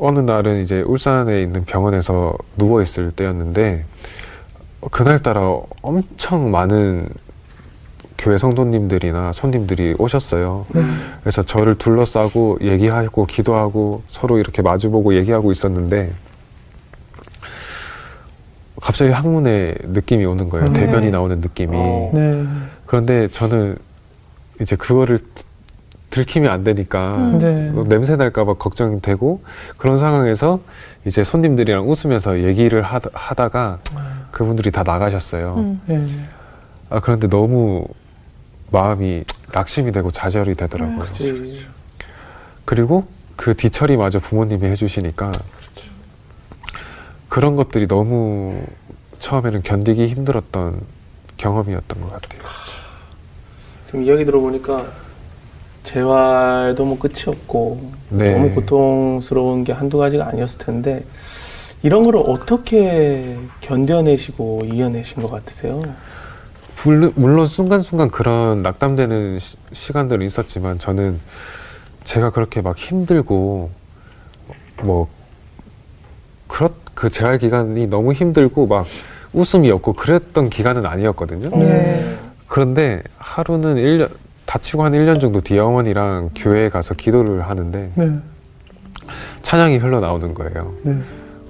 [0.00, 3.84] 어느 날은 이제 울산에 있는 병원에서 누워 있을 때였는데
[4.80, 7.08] 어, 그날따라 엄청 많은
[8.16, 10.66] 교회 성도님들이나 손님들이 오셨어요.
[10.74, 10.82] 네.
[11.20, 16.12] 그래서 저를 둘러싸고 얘기하고 기도하고 서로 이렇게 마주보고 얘기하고 있었는데
[18.80, 20.68] 갑자기 항문에 느낌이 오는 거예요.
[20.68, 20.72] 음.
[20.72, 21.10] 대변이 네.
[21.12, 21.76] 나오는 느낌이.
[21.76, 22.10] 어.
[22.14, 22.46] 네.
[22.86, 23.76] 그런데 저는
[24.60, 25.20] 이제 그거를
[26.10, 27.38] 들키면 안 되니까 음.
[27.38, 27.70] 네.
[27.70, 29.42] 뭐 냄새 날까봐 걱정이 되고
[29.76, 30.60] 그런 상황에서
[31.06, 33.78] 이제 손님들이랑 웃으면서 얘기를 하다, 하다 가
[34.32, 35.54] 그분들이 다 나가셨어요.
[35.56, 35.80] 음.
[35.88, 36.06] 예.
[36.90, 37.86] 아 그런데 너무
[38.72, 40.98] 마음이 낙심이 되고 좌절이 되더라고요.
[40.98, 41.66] 그치.
[42.64, 45.30] 그리고 그 뒤처리마저 부모님이 해주시니까
[47.28, 48.62] 그런 것들이 너무
[49.18, 50.80] 처음에는 견디기 힘들었던
[51.36, 52.42] 경험이었던 것 같아요.
[53.86, 54.86] 지금 이야기 들어보니까
[55.84, 58.32] 재활도 뭐 끝이 없고 네.
[58.32, 61.04] 너무 고통스러운 게 한두 가지가 아니었을 텐데
[61.82, 65.82] 이런 거를 어떻게 견뎌내시고 이겨내신 것 같으세요?
[66.84, 71.18] 물론, 물론 순간순간 그런 낙담되는 시, 시간들은 있었지만 저는
[72.04, 73.70] 제가 그렇게 막 힘들고
[74.82, 75.08] 뭐
[76.48, 78.86] 그렇 그 재활 기간이 너무 힘들고 막
[79.32, 81.50] 웃음이 없고 그랬던 기간은 아니었거든요.
[81.56, 82.18] 네.
[82.46, 84.10] 그런데 하루는 1년
[84.50, 88.18] 다치고 한 1년 정도 뒤에 어머니랑 교회에 가서 기도를 하는데 네.
[89.42, 90.74] 찬양이 흘러나오는 거예요.
[90.82, 90.98] 네.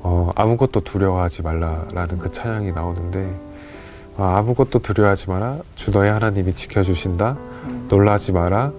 [0.03, 3.27] 어, 아무것도 두려워하지 말라라는 그 찬양이 나오는데
[4.19, 7.39] 어, 아무것도 두려워하지 마라 주 너의 하나님이 지켜주신다
[7.89, 8.71] 놀라지 마라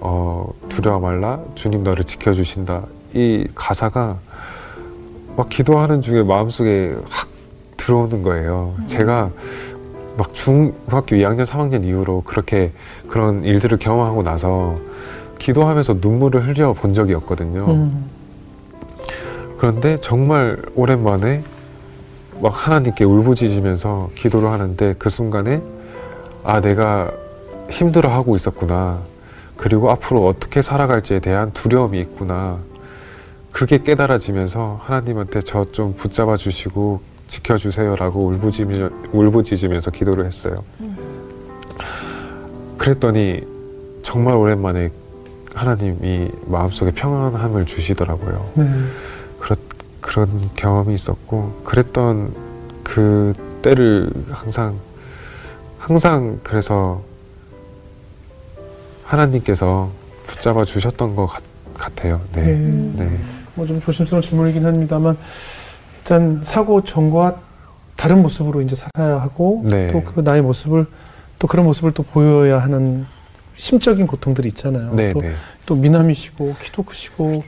[0.00, 4.16] 어, 두려워 말라 주님 너를 지켜주신다 이 가사가
[5.36, 7.28] 막 기도하는 중에 마음속에 확
[7.76, 9.30] 들어오는 거예요 제가
[10.18, 12.72] 막 중학교 2학년 3학년 이후로 그렇게
[13.08, 14.76] 그런 일들을 경험하고 나서
[15.38, 17.64] 기도하면서 눈물을 흘려 본 적이 없거든요.
[17.70, 18.04] 음.
[19.58, 21.44] 그런데 정말 오랜만에
[22.40, 25.62] 막 하나님께 울부짖으면서 기도를 하는데 그 순간에
[26.42, 27.12] 아 내가
[27.70, 28.98] 힘들어 하고 있었구나.
[29.56, 32.58] 그리고 앞으로 어떻게 살아갈지에 대한 두려움이 있구나.
[33.52, 40.64] 그게 깨달아지면서 하나님한테 저 좀 붙잡아 주시고 지켜주세요라고 울부짖으며, 울부짖으면서 기도를 했어요
[42.76, 43.42] 그랬더니
[44.02, 44.90] 정말 오랜만에
[45.54, 48.64] 하나님이 마음속에 평안함을 주시더라고요 네.
[50.00, 52.32] 그런 경험이 있었고 그랬던
[52.82, 54.78] 그 때를 항상
[55.78, 57.02] 항상 그래서
[59.04, 59.90] 하나님께서
[60.24, 61.42] 붙잡아 주셨던 것 같,
[61.74, 62.20] 같아요.
[62.32, 62.42] 네.
[62.42, 63.04] 네.
[63.04, 63.18] 네.
[63.54, 65.16] 뭐 좀 조심스러운 질문이긴 합니다만
[66.08, 67.38] 일단 사고 전과
[67.94, 69.92] 다른 모습으로 이제 살아야 하고 네.
[69.92, 70.86] 또그 나의 모습을
[71.38, 73.04] 또 그런 모습을 또 보여야 하는
[73.56, 74.94] 심적인 고통들이 있잖아요.
[74.94, 75.32] 네, 또, 네.
[75.66, 77.44] 또 미남이시고 키도 크시고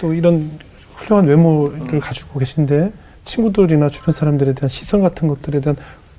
[0.00, 0.50] 또 이런
[0.94, 2.92] 훌륭한 외모를 가지고 계신데
[3.24, 5.76] 친구들이나 주변 사람들에 대한 시선 같은 것들에 대한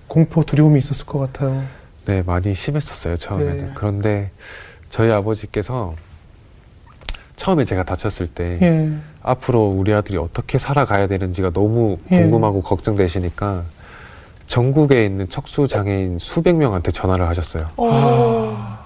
[0.07, 1.63] 공포 두려움이 있었을 것 같아요.
[2.05, 3.57] 네, 많이 심했었어요, 처음에는.
[3.57, 3.71] 네.
[3.73, 4.29] 그런데
[4.91, 5.95] 저희 아버지께서
[7.39, 8.89] 처음에 제가 다쳤을 때 예.
[9.23, 12.19] 앞으로 우리 아들이 어떻게 살아가야 되는지가 너무 예.
[12.19, 13.63] 궁금하고 걱정되시니까
[14.47, 17.69] 전국에 있는 척수 장애인 수백 명한테 전화를 하셨어요.
[17.77, 18.77] 어.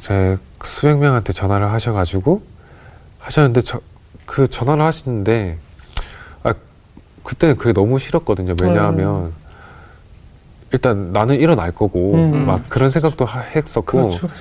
[0.00, 2.42] 제 수백 명한테 전화를 하셔가지고
[3.18, 3.80] 하셨는데 저,
[4.24, 5.58] 그 전화를 하시는데
[6.42, 6.54] 아
[7.22, 8.54] 그때는 그게 너무 싫었거든요.
[8.62, 9.34] 왜냐하면
[10.72, 12.46] 일단 나는 일어날 거고 음.
[12.46, 14.26] 막 그런 생각도 하- 했었고 그렇죠.
[14.26, 14.34] 그렇죠.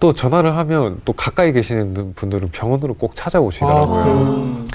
[0.00, 4.00] 또 전화를 하면 또 가까이 계시는 분들은 병원으로 꼭 찾아오시더라고요.
[4.00, 4.04] 아?
[4.04, 4.66] 음.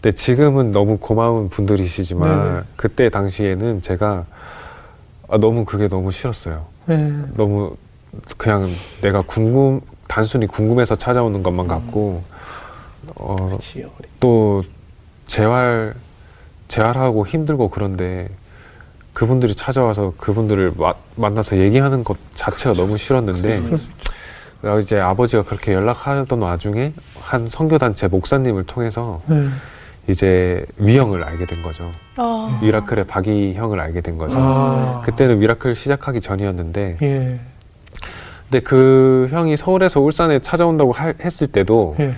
[0.00, 2.60] 근데 지금은 너무 고마운 분들이시지만 네네.
[2.76, 4.24] 그때 당시에는 제가
[5.28, 6.66] 아, 너무 그게 너무 싫었어요.
[6.86, 7.22] 네.
[7.36, 7.76] 너무
[8.36, 8.68] 그냥
[9.00, 12.22] 내가 궁금 단순히 궁금해서 찾아오는 것만 같고
[13.14, 13.86] 어, 그치.
[14.18, 14.64] 또
[15.26, 15.94] 재활
[16.66, 18.28] 재활하고 힘들고 그런데
[19.12, 23.76] 그분들이 찾아와서 그분들을 마- 만나서 얘기하는 것 자체가 너무 싫었는데 있죠.
[24.62, 29.48] 그래서 이제 아버지가 그렇게 연락하던 와중에 한 선교단체 목사님을 통해서 네.
[30.08, 31.90] 이제 위형을 알게 된 거죠.
[32.16, 32.60] 아.
[32.62, 34.36] 위라클의 박위 형을 알게 된 거죠.
[34.38, 35.02] 아.
[35.04, 37.40] 그때는 위라클 시작하기 전이었는데 예.
[38.48, 42.14] 근데 그 형이 서울에서 울산에 찾아온다고 할- 했을 때도 예.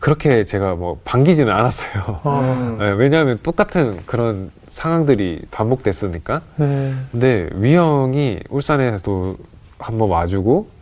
[0.00, 2.20] 그렇게 제가 뭐 반기지는 않았어요.
[2.24, 2.40] 아.
[2.40, 2.76] 음.
[2.82, 6.40] 네, 왜냐하면 똑같은 그런 상황들이 반복됐으니까.
[6.56, 6.92] 네.
[7.12, 9.36] 근데 위형이 울산에도
[9.78, 10.77] 한번 와주고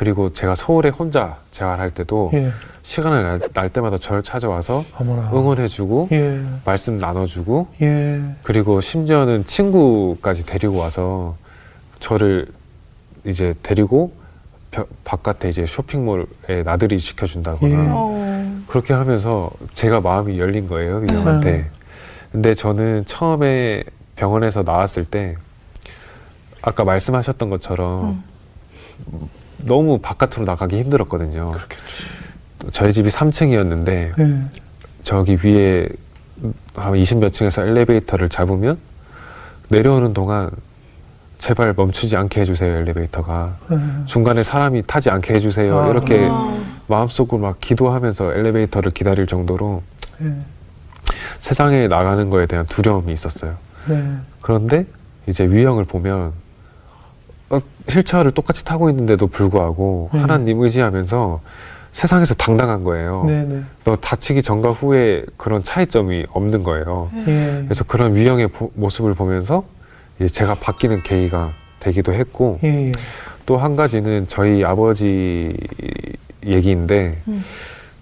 [0.00, 2.50] 그리고 제가 서울에 혼자 재활할 때도 예.
[2.82, 5.30] 시간을 날, 날 때마다 저를 찾아와서 어머나.
[5.30, 6.40] 응원해주고 예.
[6.64, 8.18] 말씀 나눠주고 예.
[8.42, 11.36] 그리고 심지어는 친구까지 데리고 와서
[11.98, 12.46] 저를
[13.26, 14.14] 이제 데리고
[14.70, 17.76] 벼- 바깥에 이제 쇼핑몰에 나들이 시켜준다거나 예.
[17.90, 18.60] 어.
[18.68, 21.52] 그렇게 하면서 제가 마음이 열린 거예요 위형한테.
[21.52, 21.70] 네.
[22.32, 23.82] 근데 저는 처음에
[24.16, 25.36] 병원에서 나왔을 때
[26.62, 28.24] 아까 말씀하셨던 것처럼
[29.64, 31.52] 너무 바깥으로 나가기 힘들었거든요.
[32.72, 34.42] 저희 집이 3층이었는데 예.
[35.02, 35.88] 저기 위에
[36.74, 38.78] 한 20몇 층에서 엘리베이터를 잡으면
[39.68, 40.50] 내려오는 동안
[41.38, 43.78] 제발 멈추지 않게 해주세요 엘리베이터가 네.
[44.04, 49.82] 중간에 사람이 타지 않게 해주세요 아, 이렇게 아, 마음속으로 막 기도하면서 엘리베이터를 기다릴 정도로
[50.18, 50.34] 네.
[51.40, 53.56] 세상에 나가는 거에 대한 두려움이 있었어요.
[53.88, 54.16] 네.
[54.40, 54.86] 그런데
[55.26, 56.32] 이제 유형을 보면 어,
[57.88, 60.22] 휠체어를 똑같이 타고 있는데도 불구하고 음.
[60.22, 61.40] 하나님 의지하면서
[61.92, 63.24] 세상에서 당당한 거예요.
[63.26, 63.42] 네.
[63.42, 63.62] 네.
[63.84, 67.10] 또 다치기 전과 후에 그런 차이점이 없는 거예요.
[67.26, 67.62] 예.
[67.64, 69.64] 그래서 그런 유형의 보- 모습을 보면서
[70.20, 72.88] 이제 제가 바뀌는 계기가 되기도 했고 예.
[72.88, 72.92] 예.
[73.44, 75.52] 또한 가지는 저희 아버지
[76.46, 77.42] 얘기인데 음.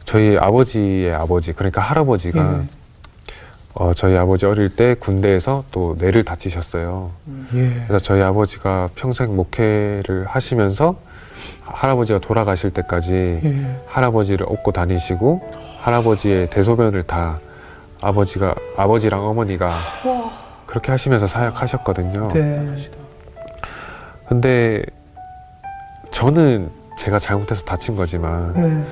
[0.05, 2.78] 저희 아버지의 아버지 그러니까 할아버지가 예.
[3.75, 7.11] 어, 저희 아버지 어릴 때 군대에서 또 뇌를 다치셨어요.
[7.55, 7.85] 예.
[7.87, 10.97] 그래서 저희 아버지가 평생 목회를 하시면서
[11.65, 13.81] 할아버지가 돌아가실 때까지 예.
[13.87, 15.43] 할아버지를 업고 다니시고
[15.81, 17.39] 할아버지의 대소변을 다
[18.01, 20.33] 아버지가 아버지랑 어머니가 와,
[20.67, 22.29] 그렇게 하시면서 사역하셨거든요.
[22.29, 22.89] 네.
[24.29, 24.83] 근데
[26.11, 28.85] 저는 제가 잘못해서 다친 거지만 네.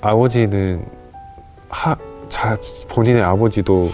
[0.00, 0.84] 아버지는
[1.68, 1.96] 하,
[2.32, 2.56] 자,
[2.88, 3.90] 본인의 아버지도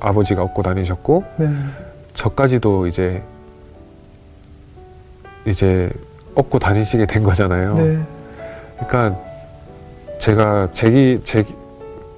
[0.00, 1.48] 아버지가 업고 다니셨고 네.
[2.12, 3.22] 저까지도 이제
[5.46, 5.88] 이제
[6.34, 7.74] 업고 다니시게 된 거잖아요.
[7.76, 7.98] 네.
[8.76, 9.20] 그러니까
[10.18, 11.44] 제가 제기 제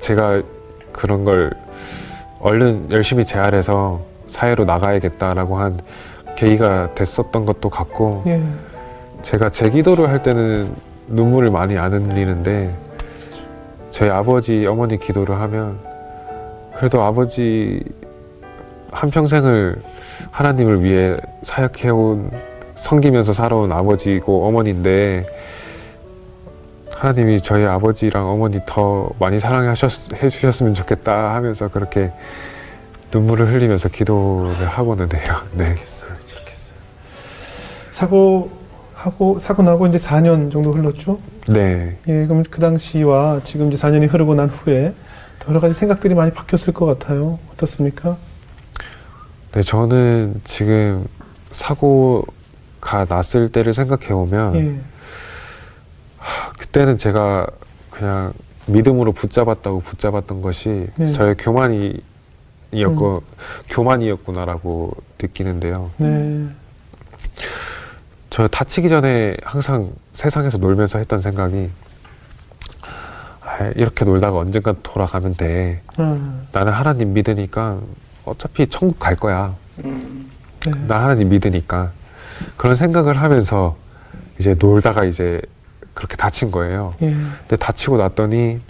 [0.01, 0.41] 제가
[0.91, 1.53] 그런 걸
[2.41, 5.79] 얼른 열심히 재활해서 사회로 나가야겠다라고 한
[6.35, 8.43] 계기가 됐었던 것도 같고 예.
[9.21, 10.75] 제가 제 기도를 할 때는
[11.09, 12.86] 눈물을 많이 안 흘리는데
[13.97, 15.79] 저희 아버지 어머니 기도를 하면
[16.77, 17.83] 그래도 아버지
[18.91, 19.81] 한 평생을
[20.31, 22.31] 하나님을 위해 사역해온
[22.75, 25.25] 섬기면서 살아온 아버지고 어머니인데
[26.95, 32.13] 하나님이 저희 아버지랑 어머니 더 많이 사랑하셨 해주셨으면 좋겠다 하면서 그렇게
[33.11, 35.25] 눈물을 흘리면서 기도를 하고는 해요.
[35.53, 35.75] 네.
[37.93, 38.51] 사고
[39.07, 41.21] 하고 사고 나고 이제 4년 정도 흘렀죠.
[41.49, 41.97] 네.
[42.09, 44.93] 예, 그럼 그 당시와 지금 이제 4년이 흐르고 난 후에
[45.39, 47.39] 더 여러 가지 생각들이 많이 바뀌었을 것 같아요.
[47.53, 48.17] 어떻습니까?
[49.53, 51.07] 네, 저는 지금
[51.53, 54.81] 사고가 났을 때를 생각해 보면 예.
[56.59, 57.47] 그때는 제가
[57.91, 58.33] 그냥
[58.67, 61.07] 믿음으로 붙잡았다고 붙잡았던 것이 네.
[61.07, 63.23] 저의 교만이었고
[63.71, 65.93] 교만이었구나라고 느끼는데요.
[65.99, 66.49] 네.
[68.37, 71.71] 저 다치기 전에 항상 세상에서 놀면서 했던 생각이
[73.41, 75.81] 아, 이렇게 놀다가 언젠가 돌아가면 돼.
[75.97, 77.79] 아, 나는 하나님 믿으니까
[78.27, 79.57] 어차피 천국 갈 거야.
[79.87, 80.31] 음.
[80.67, 80.71] 네.
[80.87, 81.93] 나 하나님 믿으니까
[82.59, 83.79] 그런 생각을 하면서
[84.39, 85.41] 이제 놀다가 이제
[85.95, 86.93] 그렇게 다친 거예요.
[87.01, 87.13] 예.
[87.13, 88.61] 근데 다치고 났더니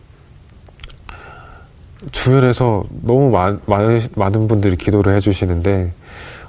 [2.12, 5.92] 주변에서 너무 많, 많은, 많은 분들이 기도를 해주시는데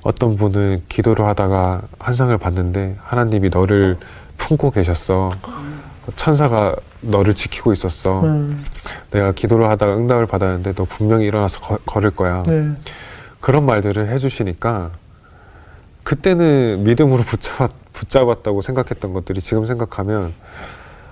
[0.04, 3.98] 어떤 분은 기도를 하다가 환상을 봤는데 하나님이 너를
[4.38, 5.32] 품고 계셨어.
[6.16, 8.22] 천사가 너를 지키고 있었어.
[8.24, 8.64] 음,
[9.12, 12.44] 내가 기도를 하다가 응답을 받았는데 너 분명히 일어나서 거- 걸을 거야.
[12.44, 12.72] 네.
[13.42, 14.92] 그런 말들을 해주시니까
[16.04, 20.34] 그때는 믿음으로 붙잡았, 붙잡았다고 생각했던 것들이 지금 생각하면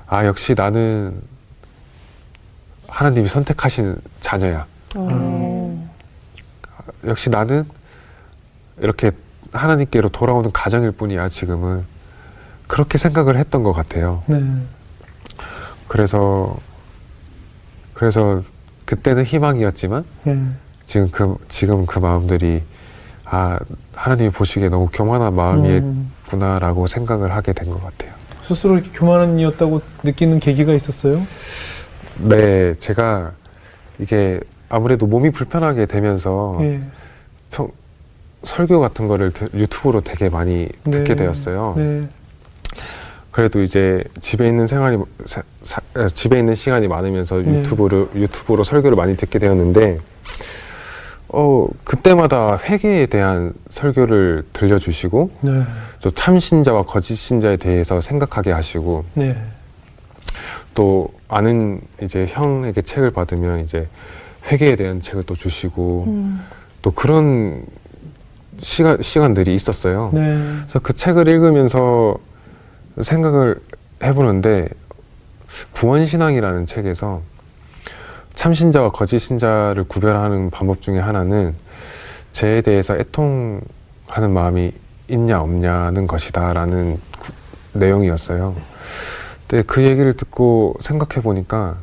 [0.08, 1.20] 아 역시 나는
[2.88, 4.66] 하나님이 선택하신 자녀야.
[4.96, 5.90] 어,
[7.06, 7.66] 역시 나는
[8.80, 9.12] 이렇게
[9.52, 11.84] 하나님께로 돌아오는 가정일 뿐이야 지금은
[12.68, 14.24] 그렇게 생각을 했던 것 같아요.
[14.28, 14.44] 네.
[15.88, 16.58] 그래서
[17.94, 18.42] 그래서
[18.86, 20.40] 그때는 희망이었지만 예.
[20.86, 22.64] 지금 그 지금 그 마음들이
[23.24, 23.60] 아
[23.94, 28.14] 하나님이 보시기에 너무 교만한 마음이구나라고 음, 생각을 하게 된 것 같아요.
[28.42, 31.26] 스스로 이렇게 교만이었다고 느끼는 계기가 있었어요?
[32.20, 33.32] 네, 제가
[34.00, 36.82] 이게 아무래도 몸이 불편하게 되면서 예.
[37.52, 37.70] 평,
[38.46, 41.24] 설교 같은 거를 드- 유튜브로 되게 많이 듣게 네.
[41.24, 41.74] 되었어요.
[41.78, 42.08] 네.
[43.32, 47.60] 그래도 이제 집에 있는 생활이 사- 사- 에, 집에 있는 시간이 많으면서 네.
[47.60, 50.00] 유튜브를 유튜브로 설교를 많이 듣게 되었는데
[51.30, 55.64] 어 그때마다 회개에 대한 설교를 들려주시고 네.
[56.02, 59.36] 또 참신자와 거짓 신자에 대해서 생각하게 하시고 네.
[60.76, 63.88] 또 아는 이제 형에게 책을 받으면 이제
[64.50, 66.42] 회개에 대한 책을 또 주시고 음,
[66.82, 67.64] 또 그런
[68.58, 70.12] 시간 시간들이 있었어요.
[70.14, 70.38] 네.
[70.62, 72.16] 그래서 그 책을 읽으면서
[73.02, 73.56] 생각을
[74.04, 74.70] 해보는데
[75.74, 77.22] 구원신앙이라는 책에서
[78.36, 81.54] 참신자와 거짓 신자를 구별하는 방법 중에 하나는
[82.34, 84.72] 죄에 대해서 애통하는 마음이
[85.08, 87.32] 있냐 없냐는 것이다라는 구-
[87.74, 88.56] 내용이었어요.
[89.48, 91.78] 근데 그 얘기를 듣고 생각해 보니까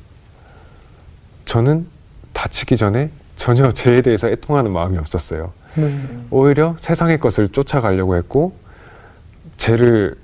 [1.45, 1.87] 저는
[2.33, 5.53] 다치기 전에 전혀 죄에 대해서 애통하는 마음이 없었어요.
[5.75, 5.99] 네.
[6.31, 8.55] 오히려 세상의 것을 쫓아가려고 했고
[9.57, 10.17] 쟤를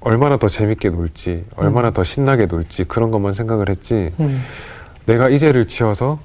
[0.00, 4.42] 얼마나 더 재밌게 놀지 얼마나 더 신나게 놀지 그런 것만 생각을 했지 음.
[5.06, 6.20] 내가 이 죄를 지어서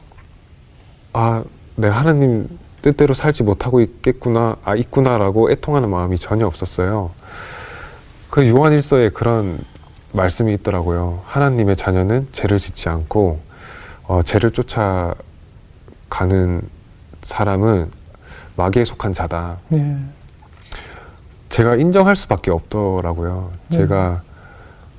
[1.14, 1.44] 아
[1.76, 2.48] 내가 하나님
[2.82, 7.12] 뜻대로 살지 못하고 있겠구나 아 있구나라고 애통하는 마음이 전혀 없었어요
[8.30, 9.60] 그 요한일서에 그런
[10.12, 13.40] 말씀이 있더라고요 하나님의 자녀는 죄를 짓지 않고
[14.08, 15.16] 어, 죄를 쫓아가는
[17.22, 17.92] 사람은
[18.58, 19.98] 마귀에 속한 자다 네.
[21.50, 23.52] 제가 인정할 수밖에 없더라고요.
[23.54, 23.72] 음.
[23.72, 24.22] 제가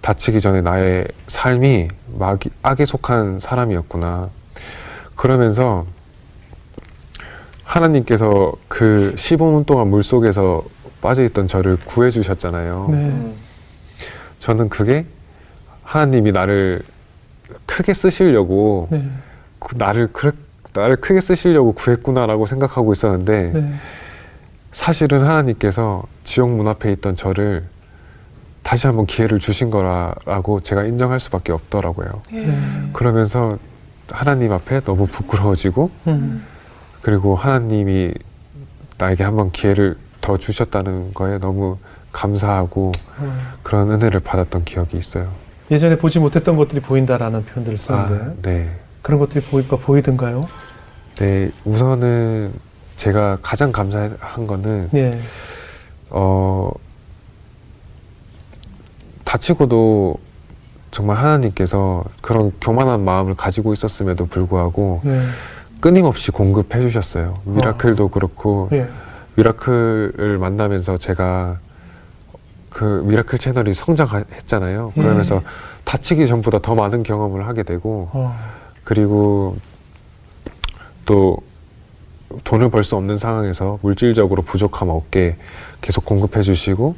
[0.00, 4.30] 다치기 전에 나의 삶이 마귀, 악에 속한 사람이었구나.
[5.14, 5.84] 그러면서
[7.64, 10.64] 하나님께서 그 15분 동안 물 속에서
[11.02, 12.88] 빠져있던 저를 구해주셨잖아요.
[12.90, 12.96] 네.
[12.96, 13.36] 음.
[14.38, 15.04] 저는 그게
[15.82, 16.82] 하나님이 나를
[17.66, 19.04] 크게 쓰시려고 네.
[19.58, 20.32] 그 나를 그
[20.78, 23.74] 나를 크게 쓰시려고 구했구나라고 생각하고 있었는데 네.
[24.72, 27.64] 사실은 하나님께서 지옥 문 앞에 있던 저를
[28.62, 32.22] 다시 한번 기회를 주신 거라고 제가 인정할 수밖에 없더라고요.
[32.32, 32.40] 예.
[32.40, 32.58] 네.
[32.92, 33.58] 그러면서
[34.10, 36.44] 하나님 앞에 너무 부끄러워지고 음.
[37.02, 38.12] 그리고 하나님이
[38.98, 41.78] 나에게 한번 기회를 더 주셨다는 거에 너무
[42.12, 43.38] 감사하고 어.
[43.62, 45.28] 그런 은혜를 받았던 기억이 있어요.
[45.70, 48.76] 예전에 보지 못했던 것들이 보인다라는 표현들을 쓰는데 아, 네.
[49.02, 50.42] 그런 것들이 보이, 보이던가요?
[51.18, 52.52] 네, 우선은
[52.96, 55.18] 제가 가장 감사한 거는 예.
[56.10, 56.70] 어,
[59.24, 60.16] 다치고도
[60.92, 65.24] 정말 하나님께서 그런 교만한 마음을 가지고 있었음에도 불구하고 예.
[65.80, 67.40] 끊임없이 공급해 주셨어요.
[67.44, 68.88] 미라클도 그렇고 예.
[69.34, 71.58] 미라클을 만나면서 제가
[72.70, 74.92] 그 미라클 채널이 성장했잖아요.
[74.96, 75.00] 예.
[75.00, 75.42] 그러면서
[75.84, 78.38] 다치기 전보다 더 많은 경험을 하게 되고 어.
[78.84, 79.56] 그리고
[81.08, 81.38] 또
[82.44, 85.36] 돈을 벌 수 없는 상황에서 물질적으로 부족함 없게
[85.80, 86.94] 계속 공급해 주시고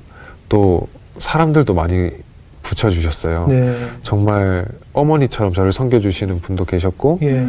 [0.49, 2.11] 또 사람들도 많이
[2.65, 3.47] 붙여 주셨어요.
[3.47, 3.89] 네.
[4.03, 7.47] 정말 어머니처럼 저를 섬겨 주시는 분도 계셨고 예.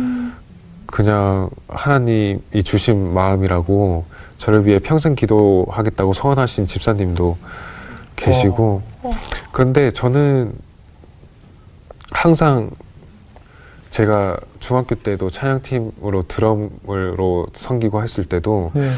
[0.86, 4.06] 그냥 하나님이 주신 마음이라고
[4.38, 7.38] 저를 위해 평생 기도하겠다고 서원하신 집사님도
[8.18, 9.10] 계시고 어.
[9.52, 10.54] 그런데 저는
[12.12, 12.70] 항상
[13.92, 18.90] 제가 중학교 때도 찬양팀으로 드럼으로 섬기고 했을 때도 네.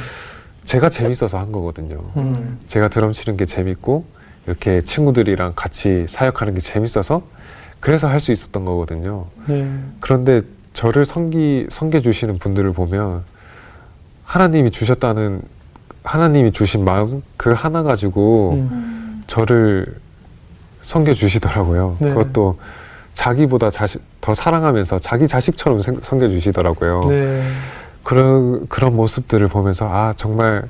[0.65, 1.99] 제가 재밌어서 한 거거든요.
[2.15, 2.59] 음.
[2.67, 4.05] 제가 드럼 치는 게 재밌고
[4.45, 7.23] 이렇게 친구들이랑 같이 사역하는 게 재밌어서
[7.79, 9.25] 그래서 할 수 있었던 거거든요.
[9.47, 9.69] 네.
[9.99, 10.41] 그런데
[10.73, 13.23] 저를 섬기 섬겨 주시는 분들을 보면
[14.23, 15.41] 하나님이 주셨다는
[16.03, 18.69] 하나님이 주신 마음 그 하나 가지고 음.
[18.71, 19.23] 음.
[19.27, 19.85] 저를
[20.83, 21.97] 섬겨 주시더라고요.
[21.99, 22.09] 네.
[22.09, 22.59] 그것도
[23.13, 27.05] 자기보다 자식 더 사랑하면서 자기 자식처럼 생- 섬겨 주시더라고요.
[27.09, 27.43] 네.
[28.03, 30.63] 그런 그런 모습들을 보면서 아 정말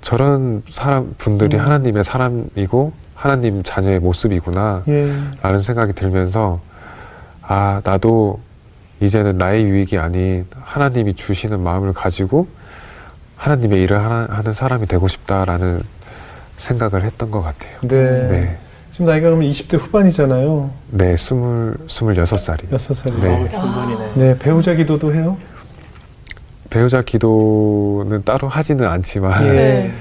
[0.00, 1.62] 저런 사람 분들이 음.
[1.62, 5.14] 하나님의 사람이고 하나님 자녀의 모습이구나 예.
[5.42, 6.60] 라는 생각이 들면서
[7.42, 8.40] 아 나도
[9.00, 12.46] 이제는 나의 유익이 아닌 하나님이 주시는 마음을 가지고
[13.36, 15.80] 하나님의 일을 하는 사람이 되고 싶다라는
[16.58, 17.72] 생각을 했던 것 같아요.
[17.82, 17.88] 네.
[18.28, 18.58] 네,
[18.94, 20.70] 지금 나이가 그러면 20대 후반이잖아요.
[20.92, 22.62] 네, 스물 스물여섯 살이.
[22.70, 23.12] 여섯 살이.
[23.18, 23.28] 네.
[23.28, 24.12] 어, 충분히네.
[24.14, 24.38] 네.
[24.38, 25.36] 배우자 기도도 해요?
[26.70, 29.50] 배우자 기도는 따로 하지는 않지만 예.
[29.52, 29.94] 네.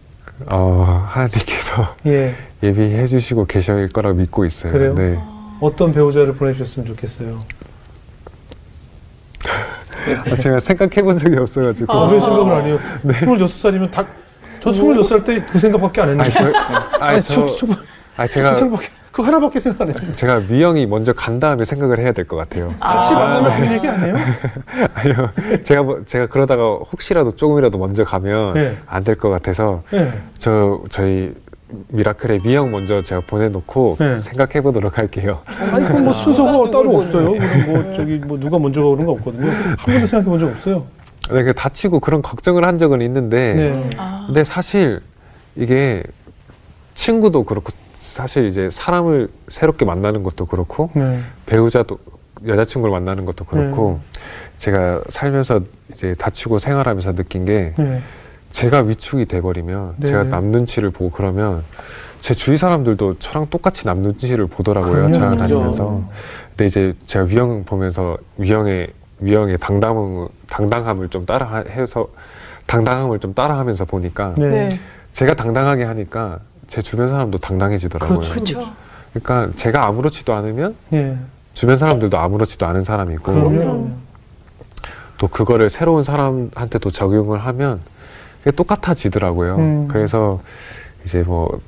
[0.50, 2.34] 어, 하나님께서 예.
[2.62, 4.72] 예비해 주시고 계실 거라고 믿고 있어요.
[4.72, 4.94] 그래요?
[4.94, 5.18] 네.
[5.60, 7.44] 어떤 배우자를 보내주셨으면 좋겠어요.
[10.30, 11.92] 아, 제가 생각해 본 적이 없어가지고.
[11.92, 12.78] 아, 왜 생각을 안 해요?
[13.02, 13.12] 네.
[13.12, 14.06] 26살이면 다,
[14.58, 16.30] 저 26살 때 그 생각밖에 안 했는데.
[16.30, 16.44] 저,
[16.98, 17.66] 아니, 아니, 저, 저, 저,
[18.26, 18.52] 그 제가,
[19.12, 20.12] 그 하나밖에 생각 안 했는데.
[20.12, 22.74] 제가 미영이 먼저 간 다음에 생각을 해야 될 것 같아요.
[22.80, 23.56] 같이 아, 만나면 네.
[23.58, 24.16] 그런 얘기 안 해요?
[24.94, 25.30] 아니요.
[25.64, 28.76] 제가, 뭐- 제가 그러다가 혹시라도 조금이라도 먼저 가면 네.
[28.86, 30.12] 안될 것 같아서 네.
[30.38, 31.32] 저, 저희
[31.88, 34.16] 미라클의 미영 먼저 제가 보내놓고 네.
[34.18, 35.40] 생각해 보도록 할게요.
[35.46, 37.32] 아니, 그건 뭐 순서가 누가 따로 없어요.
[37.32, 39.50] 그럼 뭐, 저기, 뭐, 누가 먼저 가고 그런 거 없거든요.
[39.50, 40.86] 한 번도 생각해 본 적 없어요.
[41.30, 43.90] 네, 그 다치고 그런 걱정을 한 적은 있는데, 네.
[43.98, 44.24] 아.
[44.26, 45.00] 근데 사실
[45.56, 46.02] 이게
[46.94, 47.70] 친구도 그렇고
[48.18, 51.20] 사실 이제 사람을 새롭게 만나는 것도 그렇고 네.
[51.46, 52.00] 배우자도
[52.48, 54.20] 여자친구를 만나는 것도 그렇고 네.
[54.58, 55.60] 제가 살면서
[55.92, 58.02] 이제 다치고 생활하면서 느낀 게 네.
[58.50, 60.30] 제가 위축이 돼버리면 네, 제가 네.
[60.30, 61.62] 남 눈치를 보고 그러면
[62.20, 65.12] 제 주위 사람들도 저랑 똑같이 남 눈치를 보더라고요 그럼요.
[65.12, 65.36] 제가.
[65.36, 66.02] 다니면서
[66.48, 68.88] 근데 이제 제가 위영 보면서 위영의
[69.20, 72.08] 위영의 당당함 당당함을 좀 따라해서
[72.66, 74.48] 당당함을 좀 따라하면서 보니까 네.
[74.48, 74.80] 네.
[75.12, 78.18] 제가 당당하게 하니까 제 주변 사람도 당당해지더라고요.
[78.18, 78.34] 그렇죠.
[78.34, 78.72] 그렇죠.
[79.12, 81.16] 그러니까 제가 아무렇지도 않으면 예.
[81.54, 83.90] 주변 사람들도 아무렇지도 않은 사람이고 그럼요.
[85.16, 87.80] 또 그거를 새로운 사람한테도 적용을 하면
[88.44, 89.56] 그게 똑같아지더라고요.
[89.56, 89.88] 음.
[89.88, 90.40] 그래서
[91.04, 91.58] 이제 뭐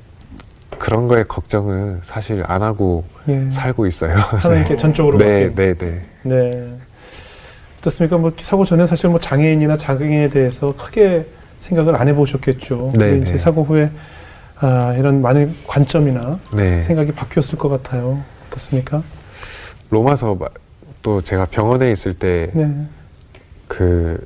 [0.77, 3.49] 그런 거에 걱정은 사실 안 하고 예.
[3.51, 4.15] 살고 있어요.
[4.37, 5.53] 하나님께 전적으로 네.
[5.53, 6.01] 네, 네.
[6.21, 6.69] 네.
[7.79, 8.17] 어떻습니까?
[8.17, 11.25] 뭐 사고 전에 사실 뭐 장애인이나 자궁에 대해서 크게
[11.59, 12.91] 생각을 안 해보셨겠죠.
[12.93, 13.37] 네, 근데 이제 네.
[13.37, 13.89] 사고 후에
[14.61, 16.81] 아, 이런 많은 관점이나 네.
[16.81, 18.21] 생각이 바뀌었을 것 같아요.
[18.47, 19.01] 어떻습니까?
[19.89, 20.47] 로마서 마-
[21.01, 22.71] 또 제가 병원에 있을 때 네,
[23.67, 24.23] 그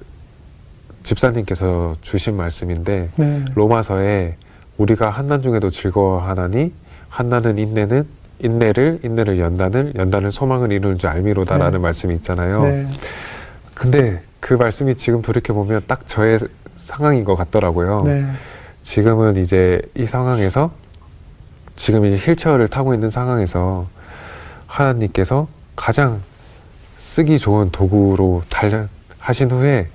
[1.03, 4.35] 집사님께서 주신 말씀인데 네, 로마서에
[4.77, 6.73] 우리가 한난 중에도 즐거워하나니
[7.07, 8.05] 한나는 인내는
[8.39, 11.77] 인내를 인내를 연단을 연단을 소망을 이루는 줄 알미로다라는 네.
[11.77, 12.63] 말씀이 있잖아요.
[12.63, 12.87] 네,
[13.73, 16.39] 근데 그 말씀이 지금 돌이켜 보면 딱 저의
[16.75, 18.03] 상황인 것 같더라고요.
[18.85, 20.71] 네, 지금은 이제 이 상황에서
[21.75, 23.87] 지금 이제 휠체어를 타고 있는 상황에서
[24.67, 26.21] 하나님께서 가장
[26.99, 29.87] 쓰기 좋은 도구로 단련 하신 후에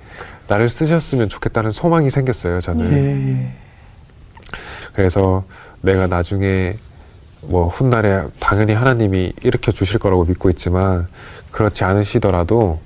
[0.47, 2.59] 나를 쓰셨으면 좋겠다는 소망이 생겼어요.
[2.59, 2.91] 저는.
[2.91, 3.53] 예, 예.
[4.93, 5.45] 그래서
[5.81, 6.75] 내가 나중에
[7.43, 11.07] 뭐 훗날에 당연히 하나님이 일으켜 주실 거라고 믿고 있지만
[11.51, 12.79] 그렇지 않으시더라도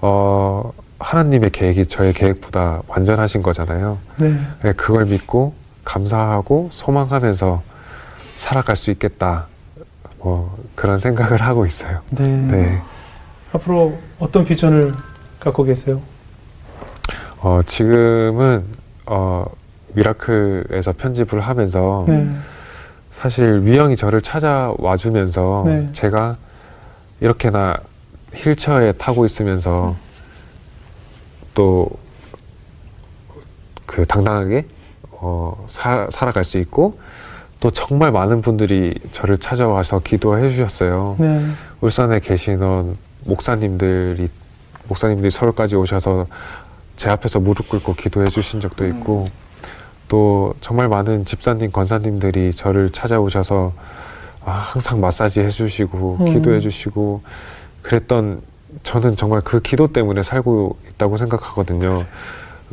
[0.00, 3.98] 어 하나님의 계획이 저의 계획보다 완전하신 거잖아요.
[4.16, 7.62] 네, 네, 그걸 믿고 감사하고 소망하면서
[8.36, 9.46] 살아갈 수 있겠다.
[10.18, 12.00] 뭐 그런 생각을 하고 있어요.
[12.10, 12.24] 네.
[12.24, 12.82] 네.
[13.52, 14.90] 앞으로 어떤 비전을
[15.38, 16.02] 갖고 계세요?
[17.40, 18.64] 어 지금은
[19.06, 19.46] 어
[19.94, 22.28] 미라클에서 편집을 하면서 네,
[23.12, 25.88] 사실 위영이 저를 찾아와 주면서 네.
[25.92, 26.36] 제가
[27.20, 27.76] 이렇게나
[28.34, 29.96] 휠체어에 타고 있으면서
[31.58, 31.88] 또
[33.88, 34.66] 그 당당하게
[35.10, 37.00] 어, 사, 살아갈 수 있고
[37.58, 41.16] 또 정말 많은 분들이 저를 찾아와서 기도해 주셨어요.
[41.18, 41.44] 네,
[41.80, 44.28] 울산에 계시는 목사님들이
[44.86, 46.26] 목사님들이 서울까지 오셔서
[46.96, 49.26] 제 앞에서 무릎 꿇고 기도해 주신 적도 있고
[50.06, 53.72] 또 정말 많은 집사님 권사님들이 저를 찾아오셔서
[54.44, 56.24] 아, 항상 마사지 해주시고 음.
[56.26, 57.22] 기도해 주시고
[57.82, 58.42] 그랬던
[58.82, 62.02] 저는 정말 그 기도 때문에 살고 있다고 생각하거든요.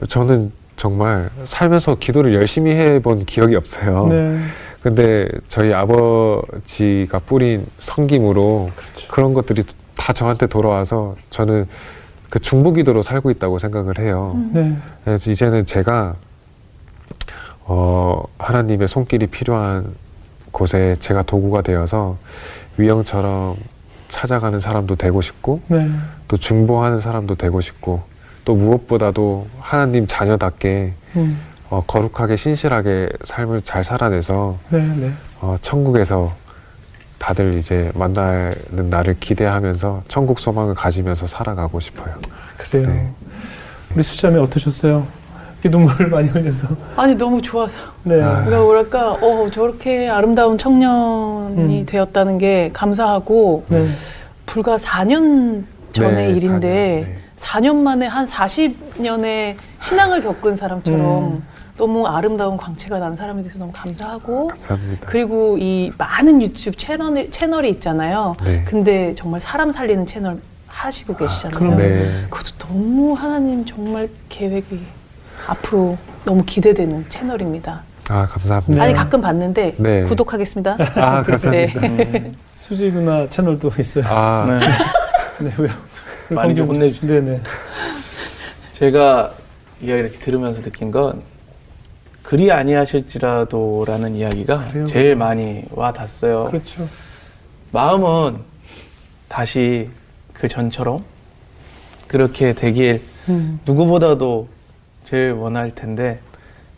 [0.10, 4.08] 저는 정말 살면서 기도를 열심히 해본 기억이 없어요.
[4.10, 4.40] 네,
[4.82, 9.12] 근데 저희 아버지가 뿌린 성김으로 그렇죠.
[9.12, 9.64] 그런 것들이
[9.96, 11.68] 다 저한테 돌아와서 저는
[12.30, 14.38] 그 중보기도로 살고 있다고 생각을 해요.
[14.52, 16.16] 네, 그래서 이제는 제가
[17.62, 19.86] 어, 하나님의 손길이 필요한
[20.52, 22.18] 곳에 제가 도구가 되어서
[22.78, 23.56] 위영처럼
[24.10, 25.90] 찾아가는 사람도 되고 싶고 네,
[26.28, 28.04] 또 중보하는 사람도 되고 싶고
[28.46, 31.40] 또 무엇보다도 하나님 자녀답게 음,
[31.70, 35.12] 어, 거룩하게 신실하게 삶을 잘 살아내서 네, 네.
[35.42, 36.34] 어, 천국에서
[37.18, 42.14] 다들 이제 만나는 날을 기대하면서 천국 소망을 가지면서 살아가고 싶어요.
[42.58, 42.88] 그래요.
[42.88, 43.10] 네.
[43.96, 45.08] 우리 수자매 어떠셨어요?
[45.66, 46.68] 이 눈물을 많이 흘려서.
[46.96, 48.22] 아니 너무 좋아서 네.
[48.22, 48.44] 아.
[48.44, 51.86] 그러니까 뭐랄까 어 저렇게 아름다운 청년이 음.
[51.88, 53.90] 되었다는 게 감사하고 네.
[54.46, 57.25] 불과 4년 전의 네, 일인데 4년
[57.84, 61.38] 만에 한 40년의 신앙을 겪은 사람처럼 음.
[61.78, 65.08] 너무 아름다운 광채가 난 사람이 돼서 너무 감사하고 감사합니다.
[65.08, 68.36] 그리고 이 많은 유튜브 채널, 채널이 있잖아요.
[68.44, 68.64] 네.
[68.66, 71.60] 근데 정말 사람 살리는 채널 하시고 계시잖아요.
[71.60, 71.78] 그럼요.
[71.78, 72.24] 네.
[72.30, 74.80] 그것도 너무 하나님 정말 계획이
[75.48, 77.82] 앞으로 너무 기대되는 채널입니다.
[78.10, 78.74] 아 감사합니다.
[78.76, 78.82] 네.
[78.82, 80.04] 아니 가끔 봤는데 네.
[80.04, 80.78] 구독하겠습니다.
[80.96, 81.82] 아 감사합니다.
[81.82, 82.32] 네.
[82.48, 84.06] 수지 누나 채널도 있어요.
[84.08, 84.60] 아 네.
[85.46, 85.72] 네, 왜요?
[86.30, 87.24] 많이 좀 혼내주세요.
[87.24, 87.42] 네네.
[88.74, 89.34] 제가
[89.82, 91.22] 이야기 이렇게 들으면서 느낀 건
[92.24, 94.86] 그리 아니하실지라도라는 이야기가 그래요.
[94.86, 96.46] 제일 많이 와 닿았어요.
[96.46, 96.88] 그렇죠.
[97.72, 98.40] 마음은
[99.28, 99.90] 다시
[100.34, 101.04] 그 전처럼
[102.08, 103.60] 그렇게 되길 음.
[103.66, 104.48] 누구보다도
[105.04, 106.20] 제일 원할 텐데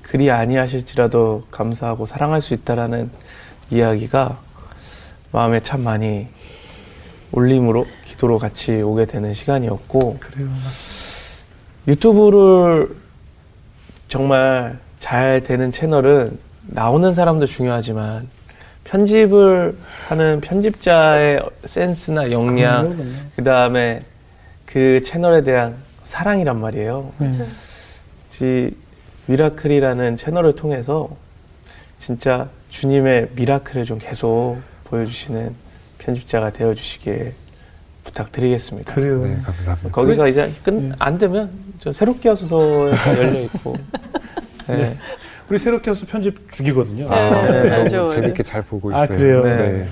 [0.02, 3.10] 그리 아니하실지라도 감사하고 사랑할 수 있다라는
[3.70, 4.40] 이야기가
[5.32, 6.28] 마음에 참 많이
[7.32, 7.86] 울림으로
[8.18, 10.50] 기도로 같이 오게 되는 시간이었고 그래요.
[11.88, 12.90] 유튜브를
[14.10, 18.28] 정말 잘 되는 채널은 나오는 사람도 중요하지만
[18.84, 22.98] 편집을 하는 편집자의 센스나 역량.
[23.36, 24.04] 그 다음에
[24.66, 27.12] 그 채널에 대한 사랑이란 말이에요.
[27.20, 27.32] 네.
[28.42, 28.72] 이
[29.28, 31.10] 미라클이라는 채널을 통해서
[32.00, 35.54] 진짜 주님의 미라클을 좀 계속 보여주시는
[35.98, 37.34] 편집자가 되어주시길
[38.08, 38.94] 부탁드리겠습니다.
[38.94, 39.24] 그래요.
[39.24, 39.90] 네 감사합니다.
[39.92, 40.92] 거기서 이제 끝, 네.
[41.00, 41.50] 안 되면
[41.80, 43.76] 저 새롭게 하소서가 열려 있고.
[44.68, 44.76] 네.
[44.78, 44.98] 네.
[45.50, 47.10] 우리 새롭게 해서 편집 죽이거든요.
[47.10, 47.98] 네, 아, 네, 알죠.
[47.98, 49.04] 너무 재밌게 잘 보고 있어요.
[49.04, 49.44] 아, 그래요?
[49.44, 49.88] 네.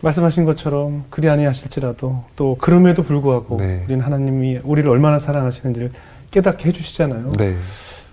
[0.00, 3.82] 말씀하신 것처럼 그리 아니하실지라도 또 그럼에도 불구하고 네.
[3.84, 5.90] 우리는 하나님이 우리를 얼마나 사랑하시는지를
[6.30, 7.32] 깨닫게 해주시잖아요.
[7.38, 7.56] 네.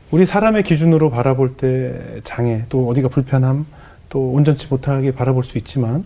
[0.09, 3.66] 우리 사람의 기준으로 바라볼 때 장애 또 어디가 불편함
[4.09, 6.05] 또 온전치 못하게 바라볼 수 있지만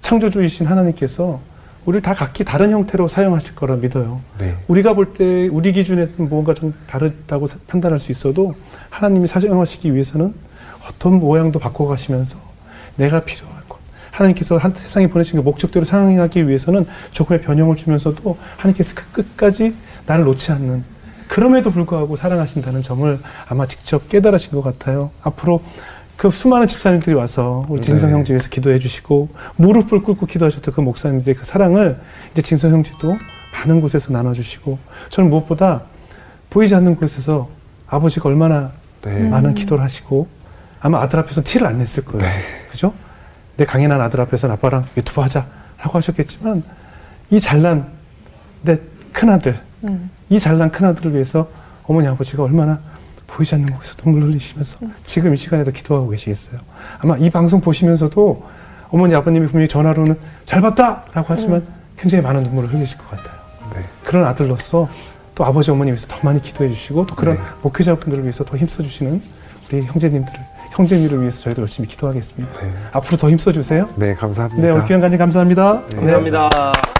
[0.00, 1.40] 창조주이신 하나님께서
[1.86, 4.20] 우리를 다 각기 다른 형태로 사용하실 거라 믿어요.
[4.38, 4.56] 네.
[4.68, 8.54] 우리가 볼 때 우리 기준에서는 무언가 좀 다르다고 사- 판단할 수 있어도
[8.90, 10.34] 하나님이 사용하시기 위해서는
[10.88, 12.38] 어떤 모양도 바꿔가시면서
[12.96, 13.78] 내가 필요한 것
[14.10, 19.74] 하나님께서 한 세상에 보내신 그 목적대로 상행하기 위해서는 조금의 변형을 주면서도 하나님께서 그 끝까지
[20.06, 20.84] 나를 놓지 않는
[21.28, 25.10] 그럼에도 불구하고 사랑하신다는 점을 아마 직접 깨달으신 것 같아요.
[25.22, 25.60] 앞으로
[26.16, 28.14] 그 수많은 집사님들이 와서 우리 진성 네.
[28.16, 32.00] 형제 위해서 기도해 주시고 무릎을 꿇고 기도하셨던 그 목사님들의 그 사랑을
[32.32, 33.16] 이제 진성 형제도
[33.52, 34.78] 많은 곳에서 나눠주시고
[35.10, 35.82] 저는 무엇보다
[36.50, 37.48] 보이지 않는 곳에서
[37.86, 39.28] 아버지가 얼마나 네.
[39.28, 40.26] 많은 기도를 하시고
[40.80, 42.22] 아마 아들 앞에서 티를 안 냈을 거예요.
[42.22, 42.40] 네.
[42.70, 42.92] 그죠?
[43.56, 45.50] 내 강인한 아들 앞에서 아빠랑 유튜브 하자라고
[45.92, 46.62] 하셨겠지만
[47.30, 47.88] 이 잘난
[48.62, 48.78] 내
[49.12, 50.10] 큰아들 음.
[50.28, 51.48] 이 잘난 큰아들을 위해서
[51.84, 52.80] 어머니 아버지가 얼마나
[53.26, 56.60] 보이지 않는 곳에서 눈물 흘리시면서 지금 이 시간에도 기도하고 계시겠어요.
[57.00, 58.44] 아마 이 방송 보시면서도
[58.90, 61.02] 어머니 아버님이 분명히 전화로는 잘 봤다!
[61.12, 61.66] 라고 하시면
[61.98, 63.36] 굉장히 많은 눈물을 흘리실 것 같아요.
[63.74, 63.80] 네.
[64.04, 64.88] 그런 아들로서
[65.34, 67.42] 또 아버지 어머니 위해서 더 많이 기도해 주시고 또 그런 네.
[67.62, 69.20] 목회자분들을 위해서 더 힘써 주시는
[69.70, 70.40] 우리 형제님들을
[70.72, 72.60] 형제님을 위해서 저희도 열심히 기도하겠습니다.
[72.60, 72.72] 네.
[72.92, 73.88] 앞으로 더 힘써 주세요.
[73.96, 74.62] 네, 감사합니다.
[74.62, 75.82] 네, 오늘 귀한 간증 감사합니다.
[75.88, 75.96] 네.
[75.96, 76.95] 감사합니다.